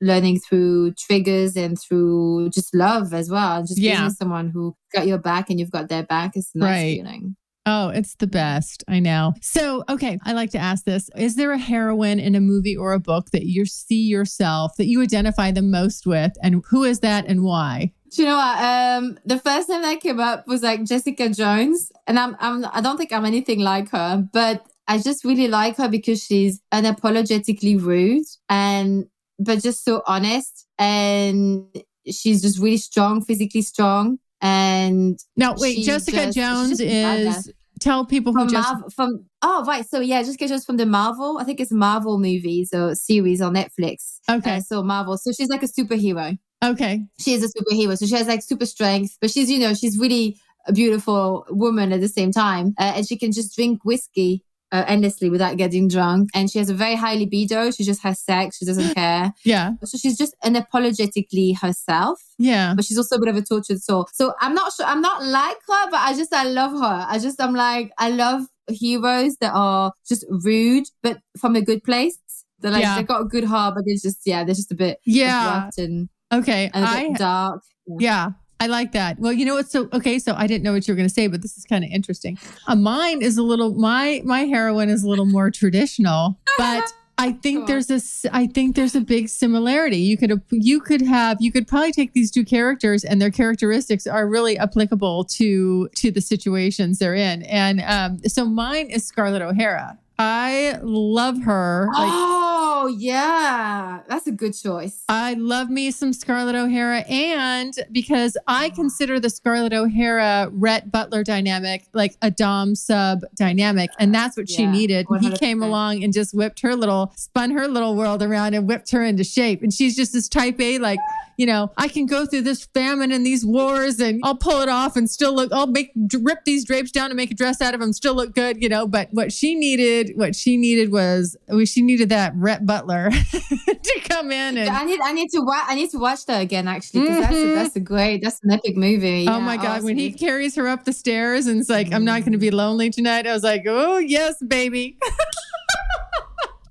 [0.00, 3.62] learning through triggers and through just love as well.
[3.62, 4.00] Just yeah.
[4.00, 6.96] being someone who got your back and you've got their back is nice right.
[6.98, 7.36] feeling.
[7.66, 8.84] Oh, it's the best.
[8.88, 9.32] I know.
[9.40, 11.08] So, okay, I like to ask this.
[11.16, 14.86] Is there a heroine in a movie or a book that you see yourself that
[14.86, 16.32] you identify the most with?
[16.42, 17.92] And who is that and why?
[18.14, 18.58] Do you know what?
[18.62, 21.90] Um, the first time that came up was like Jessica Jones.
[22.06, 25.78] And I'm, I'm I don't think I'm anything like her, but I just really like
[25.78, 29.06] her because she's unapologetically rude and
[29.38, 30.66] but just so honest.
[30.78, 31.66] And
[32.10, 34.18] she's just really strong, physically strong.
[34.40, 37.52] And now, wait, Jessica just, Jones is.
[37.80, 40.86] Tell people from who just Marvel, from oh right so yeah Jessica Jones from the
[40.86, 45.32] Marvel I think it's Marvel movies or series on Netflix okay uh, so Marvel so
[45.32, 49.18] she's like a superhero okay she is a superhero so she has like super strength
[49.20, 53.08] but she's you know she's really a beautiful woman at the same time uh, and
[53.08, 54.44] she can just drink whiskey
[54.74, 56.30] uh, endlessly without getting drunk.
[56.34, 57.70] And she has a very high libido.
[57.70, 58.58] She just has sex.
[58.58, 59.32] She doesn't care.
[59.44, 59.74] yeah.
[59.84, 62.20] So she's just unapologetically herself.
[62.38, 62.74] Yeah.
[62.74, 64.08] But she's also a bit of a tortured soul.
[64.12, 64.84] So I'm not sure.
[64.84, 67.06] I'm not like her, but I just, I love her.
[67.08, 71.84] I just, I'm like, I love heroes that are just rude, but from a good
[71.84, 72.18] place.
[72.58, 72.96] They're like, yeah.
[72.96, 75.70] they've got a good heart, but they're just, yeah, they're just a bit yeah.
[75.78, 76.70] and, okay.
[76.74, 77.62] And a bit I, dark.
[77.86, 77.98] yeah.
[78.00, 78.30] yeah.
[78.60, 79.18] I like that.
[79.18, 79.70] Well, you know what?
[79.70, 81.64] So okay, so I didn't know what you were going to say, but this is
[81.64, 82.38] kind of interesting.
[82.66, 87.32] Uh, mine is a little my my heroine is a little more traditional, but I
[87.42, 88.00] think there's a
[88.32, 89.98] I think there's a big similarity.
[89.98, 94.06] You could you could have you could probably take these two characters and their characteristics
[94.06, 97.42] are really applicable to to the situations they're in.
[97.42, 99.98] And um, so mine is Scarlett O'Hara.
[100.18, 101.88] I love her.
[101.92, 104.02] Like, oh, yeah.
[104.08, 105.02] That's a good choice.
[105.08, 107.00] I love me some Scarlett O'Hara.
[107.08, 113.90] And because I consider the Scarlett O'Hara Rhett Butler dynamic like a Dom sub dynamic.
[113.98, 115.06] And that's what yeah, she needed.
[115.06, 115.20] 100%.
[115.20, 118.92] He came along and just whipped her little, spun her little world around and whipped
[118.92, 119.62] her into shape.
[119.62, 121.00] And she's just this type A, like,
[121.36, 124.68] you know, I can go through this famine and these wars and I'll pull it
[124.68, 125.90] off and still look, I'll make,
[126.20, 128.68] rip these drapes down and make a dress out of them, still look good, you
[128.68, 128.86] know.
[128.86, 134.30] But what she needed, what she needed was, she needed that Rhett Butler to come
[134.32, 137.00] in and I need I need to watch I need to watch that again actually
[137.02, 137.54] because that's, a, Mhm.
[137.54, 139.26] that's a great that's an epic movie.
[139.28, 142.04] Oh Yeah, my God, when he carries her up the stairs and it's like, I'm
[142.04, 143.26] not going to be lonely tonight.
[143.26, 144.98] I was like, oh, yes, baby.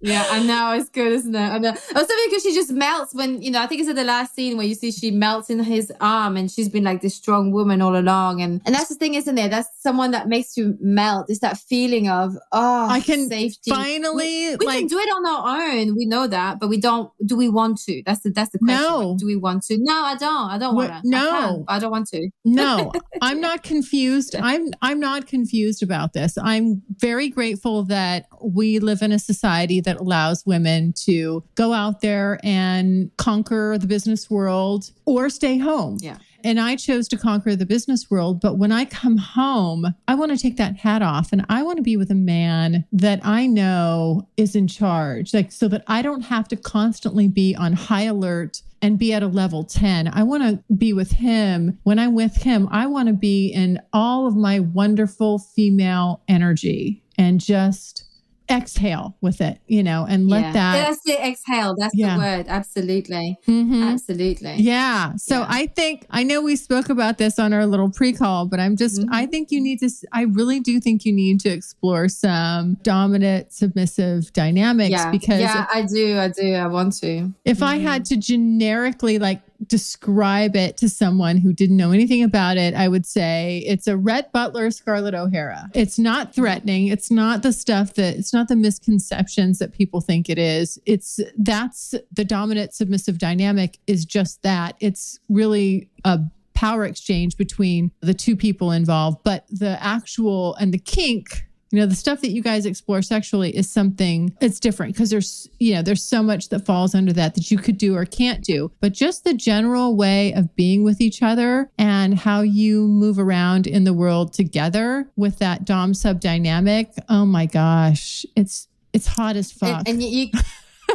[0.04, 1.40] Yeah, I know it's good, isn't it?
[1.40, 1.74] I know.
[1.74, 3.62] Oh, also because she just melts when you know.
[3.62, 6.36] I think it's in the last scene where you see she melts in his arm,
[6.36, 8.42] and she's been like this strong woman all along.
[8.42, 9.50] And and that's the thing, isn't it?
[9.50, 11.30] That's someone that makes you melt.
[11.30, 13.72] It's that feeling of oh, I can safety.
[13.72, 15.96] Finally, we like, can do it on our own.
[15.96, 17.10] We know that, but we don't.
[17.26, 18.04] Do we want to?
[18.06, 18.84] That's the that's the question.
[18.84, 19.12] No.
[19.12, 19.78] Like, do we want to?
[19.80, 20.52] No, I don't.
[20.52, 21.10] I don't want to.
[21.10, 21.64] no.
[21.70, 22.30] I, don't want to.
[22.44, 22.92] no,
[23.22, 24.36] I'm not confused.
[24.36, 26.38] I'm I'm not confused about this.
[26.38, 32.02] I'm very grateful that we live in a society that allows women to go out
[32.02, 35.98] there and conquer the business world or stay home.
[36.02, 36.18] Yeah.
[36.46, 38.42] And I chose to conquer the business world.
[38.42, 41.78] But when I come home, I want to take that hat off and I want
[41.78, 46.02] to be with a man that I know is in charge, like so that I
[46.02, 50.10] don't have to constantly be on high alert and be at a level 10.
[50.10, 51.80] I want to be with him.
[51.84, 57.02] When I'm with him, I want to be in all of my wonderful female energy
[57.18, 58.03] and just
[58.50, 60.52] exhale with it, you know, and let yeah.
[60.54, 60.88] that.
[60.88, 61.76] That's the exhale.
[61.78, 62.16] That's Yeah.
[62.16, 62.46] the word.
[62.50, 63.38] Absolutely.
[63.48, 63.92] Mhm.
[63.94, 64.56] Absolutely.
[64.58, 65.16] Yeah.
[65.18, 65.46] So Yeah.
[65.50, 69.02] I think I know we spoke about this on our little pre-call, but I'm just
[69.02, 69.08] Mhm.
[69.12, 73.54] I think you need to I really do think you need to explore some dominant
[73.54, 75.12] submissive dynamics Yeah.
[75.12, 76.18] because yeah, I do.
[76.20, 76.54] I do.
[76.54, 77.32] I want to.
[77.46, 77.84] if I Mhm.
[77.84, 82.88] had to generically like describe it to someone who didn't know anything about it, I
[82.88, 85.70] would say it's a Rhett Butler, Scarlett O'Hara.
[85.74, 86.88] It's not threatening.
[86.88, 90.80] It's not the stuff that it's not the misconceptions that people think it is.
[90.86, 94.76] It's that's the dominant submissive dynamic is just that.
[94.80, 96.20] It's really a
[96.54, 101.88] power exchange between the two people involved, but the actual and the kink you know
[101.88, 105.82] the stuff that you guys explore sexually is something it's different because there's you know
[105.82, 108.94] there's so much that falls under that that you could do or can't do but
[108.94, 113.86] just the general way of being with each other and how you move around in
[113.86, 119.52] the world together with that dom sub dynamic oh my gosh it's it's hot as
[119.52, 120.42] fuck And, and you, you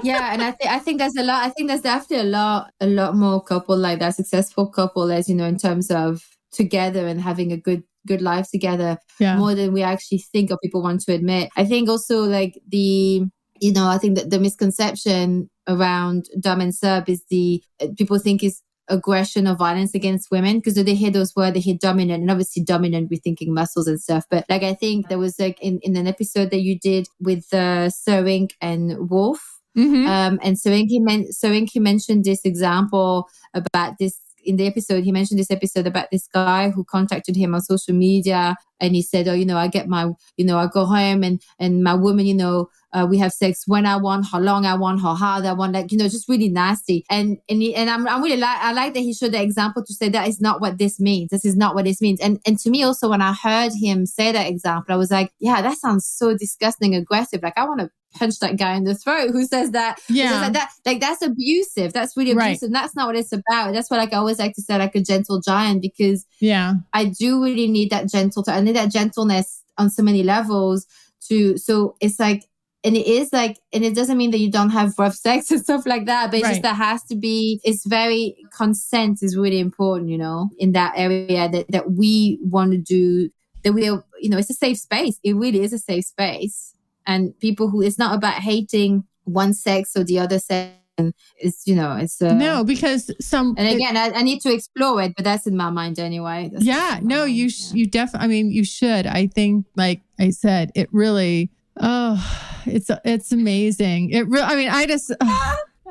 [0.05, 1.45] yeah, and I think I think there's a lot.
[1.45, 5.29] I think there's definitely a lot, a lot more couple like that, successful couple, as
[5.29, 6.23] you know, in terms of
[6.53, 8.91] together and having a good good life together
[9.21, 11.49] yeah more than we actually think or people want to admit.
[11.57, 13.25] I think also like the,
[13.65, 17.63] you know, I think that the misconception around dom and sub is the
[17.99, 21.77] people think is aggression or violence against women because they hear those words, they hear
[21.79, 24.25] dominant, and obviously dominant, we're thinking muscles and stuff.
[24.31, 27.45] But like I think there was like in, in an episode that you did with
[27.53, 29.41] uh, Sering and Wolf,
[29.77, 30.09] Mhm.
[30.09, 31.29] um, and Sering he, men-
[31.73, 34.17] he mentioned this example about this
[34.49, 35.05] in the episode.
[35.05, 39.03] He mentioned this episode about this guy who contacted him on social media, and he
[39.03, 41.95] said, "Oh, you know, I get my, you know, I go home and and my
[41.95, 45.15] woman, you know, uh, we have sex when I want, how long I want, how
[45.15, 48.23] hard I want, like you know, just really nasty." And and he, and I'm I'm
[48.23, 50.79] really like I like that he showed the example to say that is not what
[50.79, 51.31] this means.
[51.31, 52.21] This is not what this means.
[52.21, 55.33] And and to me also when I heard him say that example, I was like,
[55.39, 57.43] yeah, that sounds so disgusting, aggressive.
[57.43, 60.25] Like I want to punch that guy in the throat who says that who says
[60.25, 62.47] yeah like that like that's abusive that's really Right.
[62.57, 64.95] abusive that's not what it's about that's what like i always like to say like
[64.95, 69.63] a gentle giant because yeah i do really need that gentle i need that gentleness
[69.77, 70.87] on so many levels
[71.29, 72.45] to so it's like
[72.85, 75.61] and it is like and it doesn't mean that you don't have rough sex and
[75.61, 76.51] stuff like that but it's Right.
[76.51, 80.93] just that has to be it's very consent is really important you know in that
[80.97, 83.31] area that that we want to do
[83.65, 85.19] that we are you know it's a safe space.
[85.23, 86.75] It really is a safe space.
[87.07, 90.75] And people who it's not about hating one sex or the other sex.
[90.99, 94.53] And it's you know it's uh, no because some and again I, I need to
[94.53, 96.51] explore it but that's in my mind anyway.
[96.53, 97.75] That's yeah no mind, you yeah.
[97.75, 99.07] you definitely i mean you should.
[99.07, 101.51] I think like i said it really
[101.81, 105.13] oh it's it's amazing it really i mean i just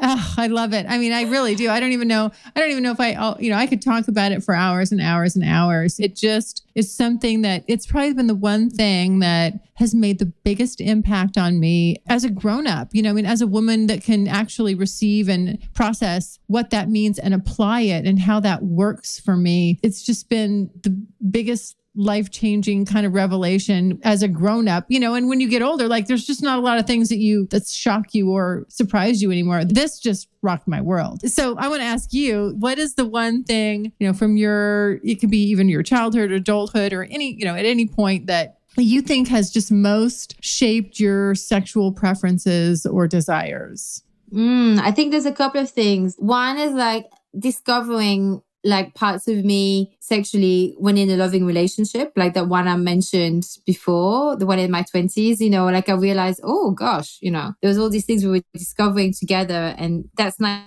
[0.01, 0.85] oh, I love it.
[0.87, 1.69] I mean, I really do.
[1.69, 2.31] I don't even know.
[2.55, 4.53] I don't even know if I, I'll, you know, I could talk about it for
[4.53, 5.99] hours and hours and hours.
[5.99, 10.25] It just is something that it's probably been the one thing that has made the
[10.25, 12.89] biggest impact on me as a grown up.
[12.91, 16.89] You know, I mean, as a woman that can actually receive and process what that
[16.89, 19.79] means and apply it and how that works for me.
[19.83, 20.89] It's just been the
[21.29, 25.49] biggest life changing kind of revelation as a grown up, you know, and when you
[25.49, 28.31] get older, like there's just not a lot of things that you that shock you
[28.31, 29.65] or surprise you anymore.
[29.65, 31.21] This just rocked my world.
[31.29, 34.99] So I want to ask you, what is the one thing, you know, from your
[35.03, 38.59] it could be even your childhood, adulthood, or any, you know, at any point that
[38.77, 44.03] you think has just most shaped your sexual preferences or desires?
[44.31, 46.15] Mm, I think there's a couple of things.
[46.17, 47.05] One is like
[47.37, 52.75] discovering like parts of me sexually when in a loving relationship, like that one I
[52.75, 57.31] mentioned before, the one in my twenties, you know, like I realized, oh gosh, you
[57.31, 59.73] know, there was all these things we were discovering together.
[59.77, 60.63] And that's not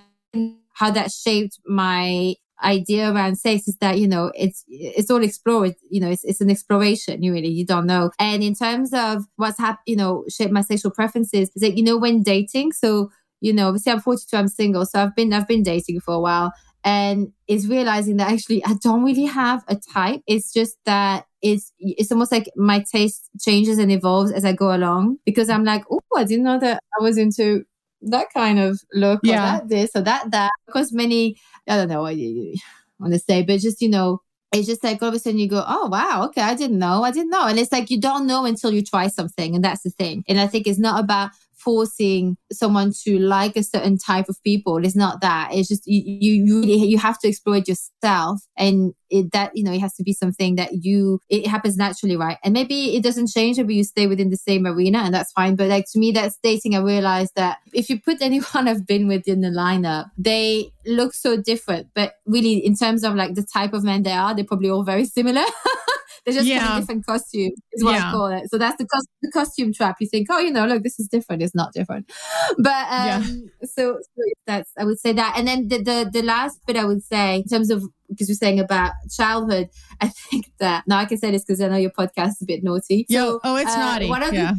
[0.73, 5.73] how that shaped my idea around sex is that you know it's it's all explored
[5.89, 9.23] you know it's, it's an exploration you really you don't know and in terms of
[9.37, 13.09] what's happened you know shape my sexual preferences is that you know when dating so
[13.39, 16.19] you know obviously i'm 42 i'm single so i've been i've been dating for a
[16.19, 16.53] while
[16.83, 20.21] and is realizing that actually I don't really have a type.
[20.27, 24.73] It's just that it's it's almost like my taste changes and evolves as I go
[24.73, 27.63] along because I'm like, oh, I didn't know that I was into
[28.03, 29.33] that kind of look yeah.
[29.33, 30.51] or that this or that that.
[30.65, 32.55] Because many, I don't know what you
[32.99, 34.21] want to say, but just you know,
[34.51, 37.03] it's just like all of a sudden you go, oh wow, okay, I didn't know,
[37.03, 39.83] I didn't know, and it's like you don't know until you try something, and that's
[39.83, 40.23] the thing.
[40.27, 41.31] And I think it's not about
[41.63, 44.83] forcing someone to like a certain type of people.
[44.83, 45.49] It's not that.
[45.53, 49.63] It's just you you really you have to explore it yourself, and it, that you
[49.63, 52.37] know it has to be something that you it happens naturally, right?
[52.43, 55.55] And maybe it doesn't change, maybe you stay within the same arena, and that's fine.
[55.55, 56.75] But like to me, that's dating.
[56.75, 61.13] I realized that if you put anyone I've been with in the lineup, they look
[61.13, 64.45] so different, but really in terms of like the type of men they are, they're
[64.45, 65.43] probably all very similar.
[66.23, 66.59] They're just yeah.
[66.59, 68.09] kind of different costumes, is what yeah.
[68.09, 68.49] I call it.
[68.51, 69.97] So that's the, cos- the costume trap.
[69.99, 71.41] You think, oh, you know, look, this is different.
[71.41, 72.11] It's not different.
[72.57, 73.21] But um, yeah.
[73.63, 75.35] so, so that's, I would say that.
[75.37, 78.35] And then the, the, the last bit I would say in terms of, because you're
[78.35, 79.69] saying about childhood,
[79.99, 82.45] I think that now I can say this because I know your podcast is a
[82.45, 83.05] bit naughty.
[83.09, 84.09] Yo, so, oh, it's uh, naughty.
[84.09, 84.53] One of yeah.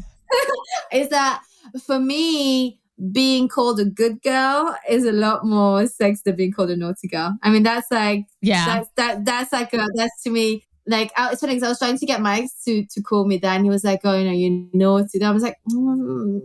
[0.90, 1.42] The, is that
[1.86, 6.70] for me, being called a good girl is a lot more sex than being called
[6.70, 7.36] a naughty girl.
[7.42, 11.32] I mean, that's like, yeah, that's, that, that's like, a, that's to me, like I,
[11.32, 13.64] it's funny because I was trying to get ex to to call me that, and
[13.64, 16.40] he was like, "Oh, you know, you naughty." I was like, mm,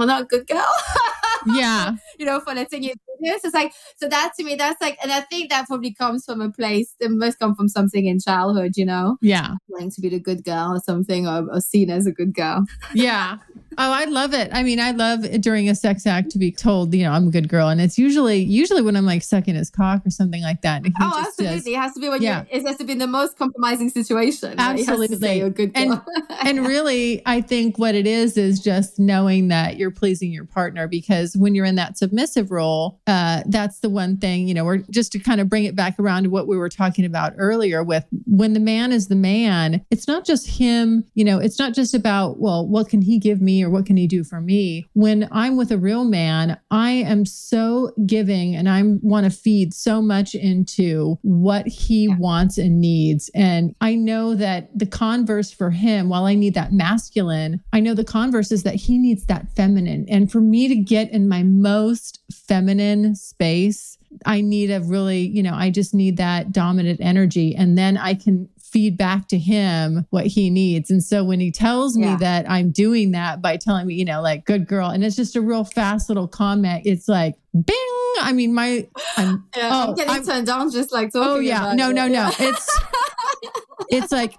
[0.00, 0.66] "I'm not a good girl."
[1.46, 3.44] yeah, you know, for letting you do this.
[3.44, 6.40] It's like so that to me, that's like, and I think that probably comes from
[6.40, 6.94] a place.
[7.00, 9.18] It must come from something in childhood, you know.
[9.20, 12.34] Yeah, wanting to be the good girl or something, or, or seen as a good
[12.34, 12.64] girl.
[12.94, 13.38] yeah.
[13.78, 14.48] Oh, I love it.
[14.52, 17.30] I mean, I love during a sex act to be told, you know, I'm a
[17.30, 20.62] good girl, and it's usually usually when I'm like sucking his cock or something like
[20.62, 20.82] that.
[21.00, 21.56] oh, absolutely.
[21.56, 22.42] Does, it has to be when yeah.
[22.42, 22.60] you.
[22.60, 24.54] It has to be the most compromising situation.
[24.58, 25.54] Absolutely, right?
[25.54, 26.04] good girl.
[26.08, 26.26] and
[26.58, 30.88] and really, I think what it is is just knowing that you're pleasing your partner
[30.88, 34.64] because when you're in that submissive role, uh, that's the one thing you know.
[34.64, 37.32] Or just to kind of bring it back around to what we were talking about
[37.36, 41.04] earlier with when the man is the man, it's not just him.
[41.14, 43.96] You know, it's not just about well, what can he give me or what can
[43.96, 44.86] he do for me?
[44.92, 49.74] When I'm with a real man, I am so giving and I want to feed
[49.74, 52.16] so much into what he yeah.
[52.18, 53.30] wants and needs.
[53.34, 57.94] And I know that the converse for him, while I need that masculine, I know
[57.94, 60.06] the converse is that he needs that feminine.
[60.08, 61.95] And for me to get in my most
[62.32, 67.54] feminine space, I need a really, you know, I just need that dominant energy.
[67.54, 70.90] And then I can feed back to him what he needs.
[70.90, 72.16] And so when he tells me yeah.
[72.18, 75.36] that I'm doing that by telling me, you know, like good girl, and it's just
[75.36, 77.76] a real fast little comment, it's like bing.
[78.20, 78.86] I mean, my
[79.16, 81.28] I'm, yeah, oh, I'm getting I'm, turned on just like talking.
[81.28, 82.30] Oh yeah, no, no, no.
[82.38, 82.80] It's
[83.88, 84.34] it's like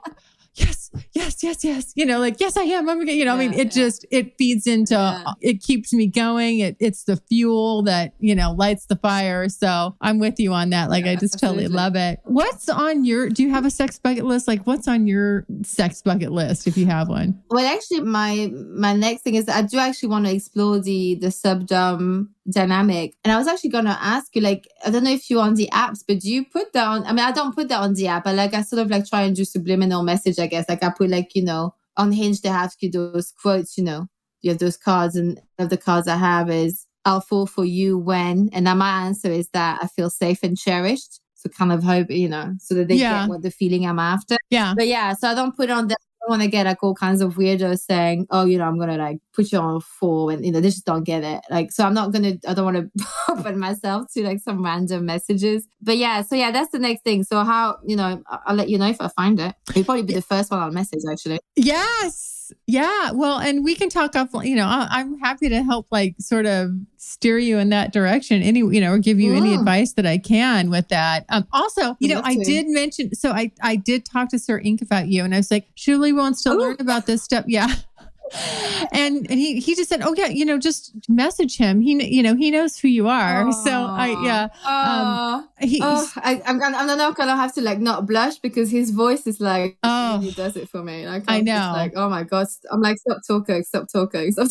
[0.56, 1.94] yes, yes, yes, yes.
[1.96, 2.88] You know, like, yes, I am.
[2.88, 3.84] I'm, you know, yeah, I mean, it yeah.
[3.84, 5.34] just, it feeds into, yeah.
[5.42, 6.60] it keeps me going.
[6.60, 9.50] It, it's the fuel that, you know, lights the fire.
[9.50, 10.90] So I'm with you on that.
[10.90, 11.64] Like, I just absolutely.
[11.64, 12.20] totally love it.
[12.24, 14.48] What's on your, do you have a sex bucket list?
[14.48, 17.42] Like, what's on your sex bucket list if you have one?
[17.50, 21.28] Well, actually, my, my next thing is I do actually want to explore the, the
[21.28, 23.14] subdom dynamic.
[23.26, 25.56] And I was actually going to ask you, like, I don't know if you're on
[25.56, 27.04] the apps, but do you put that on?
[27.06, 29.06] I mean, I don't put that on the app, but like, I sort of like
[29.06, 30.64] try and do subliminal message, I guess.
[30.70, 34.08] Like, I put like, you know, on Hinge, they have you those quotes, you know,
[34.42, 35.16] you have those cards.
[35.16, 38.50] And of the cards I have is, I'll fall for you when.
[38.52, 41.22] And now my answer is that I feel safe and cherished.
[41.36, 43.22] So kind of hope, you know, so that they yeah.
[43.22, 44.38] get what the feeling I'm after.
[44.50, 44.74] Yeah.
[44.76, 45.96] But yeah, so I don't put on the
[46.30, 49.20] want to get like all kinds of weirdos saying, "Oh, you know, I'm gonna like
[49.34, 51.42] put you on four, and you know, they just don't get it.
[51.50, 55.06] Like, so I'm not gonna, I don't want to open myself to like some random
[55.06, 55.68] messages.
[55.82, 57.24] But yeah, so yeah, that's the next thing.
[57.24, 59.56] So how, you know, I'll let you know if I find it.
[59.70, 61.40] It'll probably be the first one I'll message actually.
[61.56, 62.37] Yes.
[62.66, 63.12] Yeah.
[63.12, 66.72] Well, and we can talk off, you know, I'm happy to help like sort of
[66.98, 68.42] steer you in that direction.
[68.42, 71.26] Any, you know, or give you any advice that I can with that.
[71.30, 74.82] Um, also, you know, I did mention, so I, I did talk to Sir Ink
[74.82, 76.60] about you and I was like, Shirley wants to Ooh.
[76.60, 77.46] learn about this stuff.
[77.48, 77.74] Yeah
[78.92, 81.82] and and he he just said, "Oh yeah, you know, just message him.
[81.82, 83.54] He you know he knows who you are." Aww.
[83.64, 84.48] So I yeah.
[84.66, 88.70] Um, he, oh, I, am gonna I'm not gonna have to like not blush because
[88.70, 91.08] his voice is like oh he does it for me.
[91.08, 91.72] Like I'm I know.
[91.74, 94.48] like oh my god, I'm like stop talking, stop talking, stop.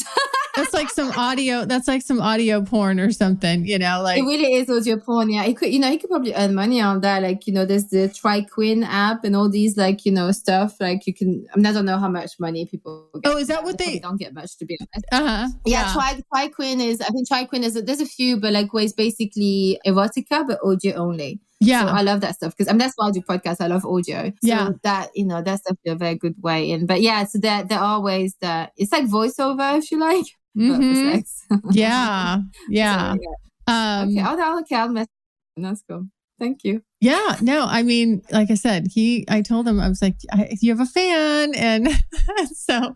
[0.57, 1.65] that's like some audio.
[1.65, 3.67] That's like some audio porn or something.
[3.67, 5.31] You know, like it really is audio porn.
[5.31, 7.23] Yeah, he could, you know, he could probably earn money on that.
[7.23, 10.77] Like, you know, there's the TriQueen app and all these, like, you know, stuff.
[10.81, 11.47] Like, you can.
[11.53, 13.09] I, mean, I don't know how much money people.
[13.23, 15.07] Get oh, is that what they, don't get much to be honest?
[15.13, 15.49] Uh huh.
[15.65, 15.93] Yeah, yeah.
[15.93, 17.01] Tri TriQueen is.
[17.01, 17.75] I think TriQueen is.
[17.75, 21.41] There's a few, but like, where it's basically erotica but audio only.
[21.61, 21.87] Yeah.
[21.87, 23.61] So I love that stuff because I mean that's why I do podcasts.
[23.61, 24.25] I love audio.
[24.27, 24.71] So yeah.
[24.83, 26.87] that, you know, that's definitely a very good way in.
[26.87, 30.27] But yeah, so there there are ways that it's like voiceover if you like.
[30.57, 31.69] Mm-hmm.
[31.73, 32.39] yeah.
[32.71, 33.13] Yeah.
[33.13, 34.01] So, yeah.
[34.01, 35.07] Um okay, I'll, okay, I'll mess
[35.57, 36.07] that's cool.
[36.39, 36.83] Thank you.
[37.01, 40.17] Yeah, no, I mean, like I said, he, I told him, I was like,
[40.61, 41.55] you have a fan.
[41.55, 41.89] And
[42.55, 42.95] so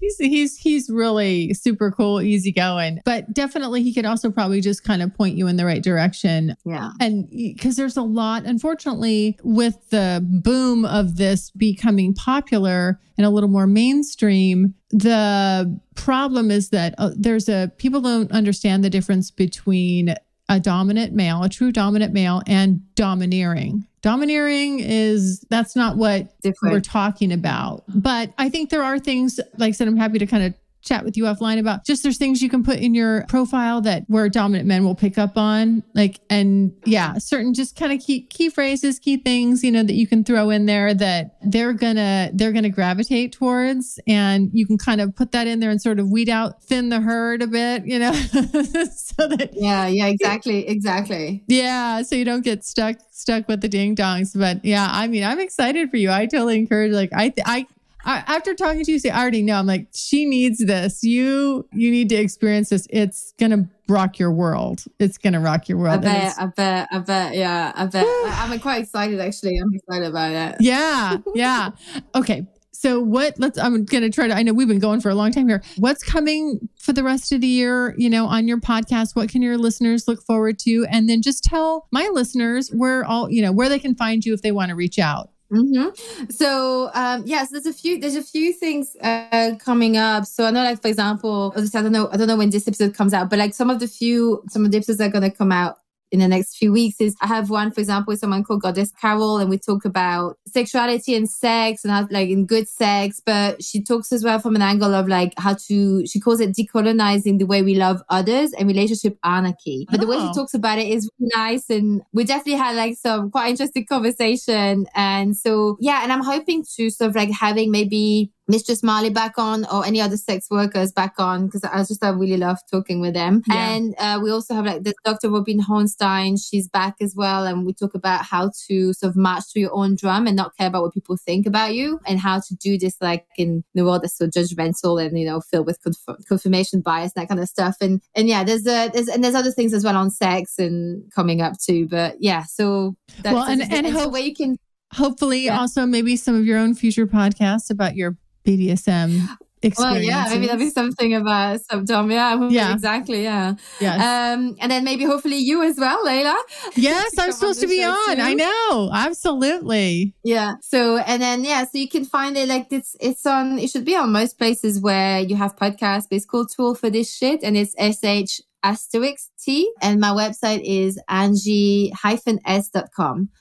[0.00, 5.02] he's, he's, he's really super cool, easygoing, but definitely he could also probably just kind
[5.02, 6.56] of point you in the right direction.
[6.64, 6.92] Yeah.
[7.00, 13.30] And because there's a lot, unfortunately, with the boom of this becoming popular and a
[13.30, 19.30] little more mainstream, the problem is that uh, there's a, people don't understand the difference
[19.30, 20.14] between
[20.48, 23.86] a dominant male, a true dominant male, and domineering.
[24.02, 26.74] Domineering is that's not what Different.
[26.74, 27.84] we're talking about.
[27.88, 30.54] But I think there are things, like I said, I'm happy to kind of
[30.84, 34.04] chat with you offline about just there's things you can put in your profile that
[34.08, 38.22] where dominant men will pick up on like and yeah certain just kind of key
[38.26, 42.30] key phrases key things you know that you can throw in there that they're gonna
[42.34, 45.98] they're gonna gravitate towards and you can kind of put that in there and sort
[45.98, 50.68] of weed out thin the herd a bit you know so that yeah yeah exactly
[50.68, 51.42] exactly.
[51.48, 55.24] Yeah so you don't get stuck stuck with the ding dongs but yeah i mean
[55.24, 56.10] i'm excited for you.
[56.10, 57.66] I totally encourage like i i I,
[58.04, 59.54] after talking to you, say I already know.
[59.54, 61.02] I'm like, she needs this.
[61.02, 62.86] You you need to experience this.
[62.90, 64.84] It's gonna rock your world.
[64.98, 65.94] It's gonna rock your world.
[65.94, 66.34] I bet.
[66.38, 66.88] I bet.
[66.92, 67.34] I bet.
[67.34, 67.72] Yeah.
[67.74, 68.06] I bet.
[68.06, 69.20] I'm quite excited.
[69.20, 70.56] Actually, I'm excited about it.
[70.60, 71.18] Yeah.
[71.34, 71.70] Yeah.
[72.14, 72.46] okay.
[72.72, 73.38] So what?
[73.38, 73.56] Let's.
[73.56, 74.34] I'm gonna try to.
[74.34, 75.62] I know we've been going for a long time here.
[75.78, 77.94] What's coming for the rest of the year?
[77.96, 80.84] You know, on your podcast, what can your listeners look forward to?
[80.90, 84.34] And then just tell my listeners where all you know where they can find you
[84.34, 85.30] if they want to reach out.
[85.54, 86.30] Mm-hmm.
[86.30, 90.26] So um, yes, there's a few there's a few things uh, coming up.
[90.26, 92.94] So I know, like for example, I don't know I don't know when this episode
[92.94, 95.52] comes out, but like some of the few some of the episodes are gonna come
[95.52, 95.78] out
[96.14, 98.92] in the next few weeks is I have one, for example, with someone called Goddess
[98.92, 103.20] Carol, and we talk about sexuality and sex and how, like, in good sex.
[103.26, 106.54] But she talks as well from an angle of like how to, she calls it
[106.54, 109.88] decolonizing the way we love others and relationship anarchy.
[109.90, 110.02] But oh.
[110.04, 110.32] the way she oh.
[110.32, 111.68] talks about it is really nice.
[111.68, 114.86] And we definitely had like some quite interesting conversation.
[114.94, 119.38] And so, yeah, and I'm hoping to sort of like having maybe Mistress Marley back
[119.38, 123.00] on or any other sex workers back on because I just I really love talking
[123.00, 123.42] with them.
[123.48, 123.70] Yeah.
[123.70, 125.30] And uh, we also have like the Dr.
[125.30, 127.46] Robin Hornstein, she's back as well.
[127.46, 130.56] And we talk about how to sort of march to your own drum and not
[130.56, 133.84] care about what people think about you and how to do this like in the
[133.84, 137.40] world that's so judgmental and, you know, filled with conf- confirmation bias, and that kind
[137.40, 137.76] of stuff.
[137.80, 141.10] And, and yeah, there's, uh, there's, and there's other things as well on sex and
[141.14, 141.88] coming up too.
[141.88, 144.58] But yeah, so that's, well, and, and, and hope- so where you can
[144.92, 145.58] hopefully yeah.
[145.58, 149.36] also maybe some of your own future podcasts about your BDSM
[149.78, 152.10] well, yeah, maybe that'll be something about Dom.
[152.10, 153.22] Yeah, yeah, exactly.
[153.22, 153.54] Yeah.
[153.80, 153.94] Yeah.
[153.94, 156.36] Um, and then maybe hopefully you as well, Layla.
[156.76, 158.16] Yes, I'm supposed to be on.
[158.16, 158.22] Too.
[158.22, 158.90] I know.
[158.92, 160.14] Absolutely.
[160.22, 160.54] Yeah.
[160.60, 163.84] So, and then, yeah, so you can find it like it's, it's on, it should
[163.84, 167.14] be on most places where you have podcasts, but it's called Too Old for This
[167.14, 169.70] Shit and it's SH asterisk T.
[169.82, 171.90] And my website is angie-s.com.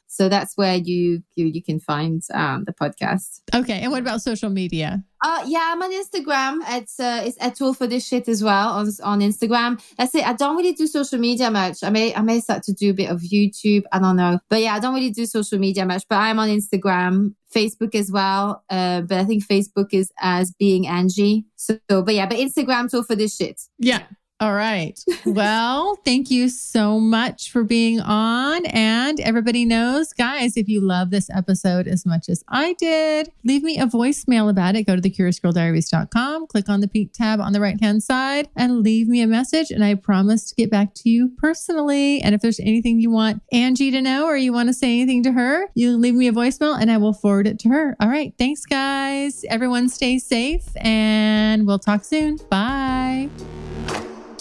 [0.08, 3.40] So that's where you, you, you can find um, the podcast.
[3.56, 3.80] Okay.
[3.82, 5.04] And what about social media?
[5.24, 6.60] Uh, yeah, I'm on Instagram.
[6.78, 9.82] It's uh, it's a too old for this shit as well on on Instagram.
[9.98, 10.28] That's it.
[10.28, 11.82] I don't really do social media much.
[11.82, 13.84] I may I may start to do a bit of YouTube.
[13.94, 16.04] I don't know, but yeah, I don't really do social media much.
[16.10, 18.66] But I'm on Instagram, Facebook as well.
[18.70, 21.46] Uh, but I think Facebook is as being Angie.
[21.56, 23.62] So, but yeah, but Instagram too old for this shit.
[23.80, 24.04] Yeah.
[24.40, 25.00] All right.
[25.26, 28.66] Well, thank you so much for being on.
[28.66, 33.64] And everybody knows, guys, if you love this episode as much as I did, leave
[33.64, 34.84] me a voicemail about it.
[34.84, 39.08] Go to thecuriousgirldiaries.com, click on the pink tab on the right hand side, and leave
[39.08, 39.72] me a message.
[39.72, 42.22] And I promise to get back to you personally.
[42.22, 45.24] And if there's anything you want Angie to know or you want to say anything
[45.24, 47.96] to her, you leave me a voicemail and I will forward it to her.
[48.02, 48.34] All right.
[48.38, 49.46] Thanks, guys.
[49.48, 52.40] Everyone stay safe and we'll talk soon.
[52.50, 53.30] Bye.